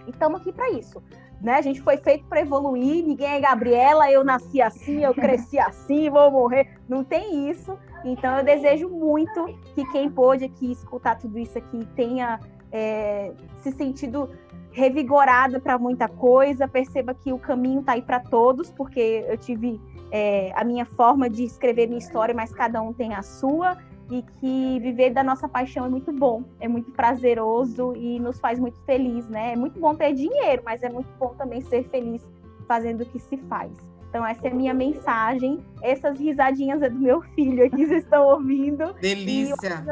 [0.07, 1.03] E estamos aqui para isso
[1.41, 1.55] né?
[1.55, 6.09] A gente foi feito para evoluir, ninguém é Gabriela, eu nasci assim, eu cresci assim,
[6.09, 6.77] vou morrer.
[6.87, 7.77] Não tem isso.
[8.03, 12.39] Então eu desejo muito que quem pôde aqui escutar tudo isso aqui tenha
[12.71, 14.29] é, se sentido
[14.71, 19.81] revigorada para muita coisa, perceba que o caminho está aí para todos, porque eu tive
[20.11, 23.77] é, a minha forma de escrever minha história, mas cada um tem a sua
[24.09, 28.59] e que viver da nossa paixão é muito bom, é muito prazeroso e nos faz
[28.59, 29.53] muito feliz, né?
[29.53, 32.25] É muito bom ter dinheiro, mas é muito bom também ser feliz
[32.67, 33.71] fazendo o que se faz.
[34.17, 35.63] Então essa é a minha mensagem.
[35.79, 38.91] Essas risadinhas é do meu filho aqui, vocês estão ouvindo.
[38.93, 39.85] Delícia!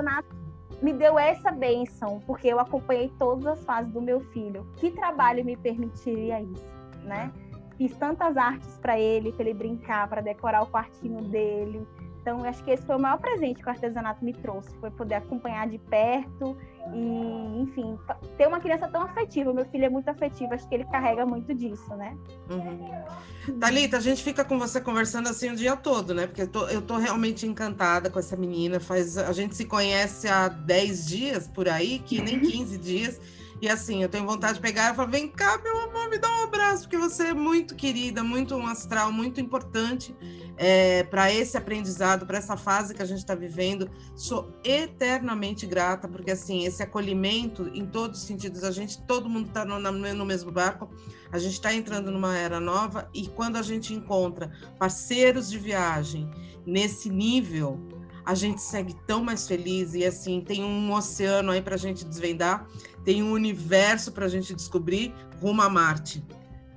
[0.82, 4.68] me deu essa benção, porque eu acompanhei todas as fases do meu filho.
[4.78, 6.68] Que trabalho me permitiria isso,
[7.04, 7.32] né?
[7.78, 11.88] Fiz tantas artes para ele, para ele brincar, para decorar o quartinho dele,
[12.26, 15.14] então, acho que esse foi o maior presente que o artesanato me trouxe, foi poder
[15.14, 16.58] acompanhar de perto
[16.92, 18.00] e, enfim,
[18.36, 19.54] ter uma criança tão afetiva.
[19.54, 22.18] Meu filho é muito afetivo, acho que ele carrega muito disso, né?
[22.50, 23.60] Uhum.
[23.60, 26.26] Thalita, a gente fica com você conversando assim o dia todo, né?
[26.26, 28.80] Porque eu tô, eu tô realmente encantada com essa menina.
[28.80, 33.22] Faz, a gente se conhece há 10 dias por aí, que nem 15 dias.
[33.66, 36.30] E assim, eu tenho vontade de pegar e falar: vem cá, meu amor, me dá
[36.30, 40.16] um abraço, porque você é muito querida, muito um astral, muito importante
[40.56, 43.90] é, para esse aprendizado, para essa fase que a gente está vivendo.
[44.16, 49.48] Sou eternamente grata, porque assim, esse acolhimento, em todos os sentidos, a gente, todo mundo
[49.48, 50.88] está no, no mesmo barco,
[51.32, 56.30] a gente está entrando numa era nova, e quando a gente encontra parceiros de viagem
[56.68, 57.80] nesse nível,
[58.26, 62.04] a gente segue tão mais feliz e assim tem um oceano aí para a gente
[62.04, 62.68] desvendar,
[63.06, 66.24] tem um universo para a gente descobrir rumo a Marte.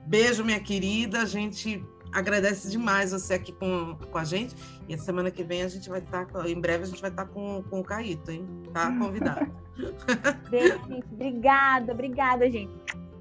[0.07, 1.23] Beijo, minha querida.
[1.23, 4.55] A gente agradece demais você aqui com, com a gente.
[4.87, 7.11] E a semana que vem a gente vai estar, tá, em breve a gente vai
[7.11, 8.47] estar tá com, com o Caíto, hein?
[8.73, 9.51] Tá convidado.
[10.51, 11.07] Beijo, gente.
[11.13, 12.73] Obrigada, obrigada, gente.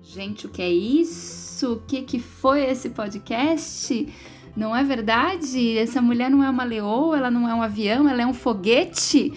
[0.01, 1.73] Gente, o que é isso?
[1.73, 4.13] O que, que foi esse podcast?
[4.55, 5.77] Não é verdade?
[5.77, 9.33] Essa mulher não é uma leoa, ela não é um avião, ela é um foguete.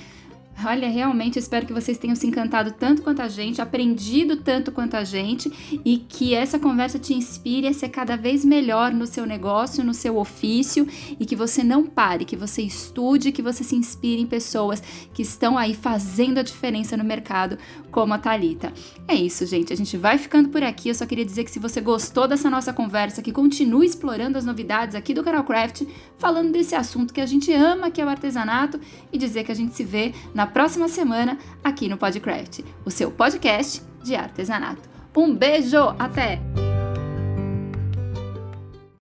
[0.64, 4.94] Olha, realmente espero que vocês tenham se encantado tanto quanto a gente, aprendido tanto quanto
[4.94, 5.50] a gente
[5.84, 9.94] e que essa conversa te inspire a ser cada vez melhor no seu negócio, no
[9.94, 10.86] seu ofício
[11.18, 14.82] e que você não pare, que você estude, que você se inspire em pessoas
[15.14, 17.58] que estão aí fazendo a diferença no mercado,
[17.90, 18.72] como a Talita.
[19.06, 19.72] É isso, gente.
[19.72, 20.88] A gente vai ficando por aqui.
[20.88, 24.44] Eu só queria dizer que se você gostou dessa nossa conversa, que continue explorando as
[24.44, 25.82] novidades aqui do canal Craft,
[26.18, 28.80] falando desse assunto que a gente ama, que é o artesanato,
[29.12, 33.10] e dizer que a gente se vê na próxima semana aqui no Podcraft, o seu
[33.10, 34.88] podcast de artesanato.
[35.16, 36.69] Um beijo, até!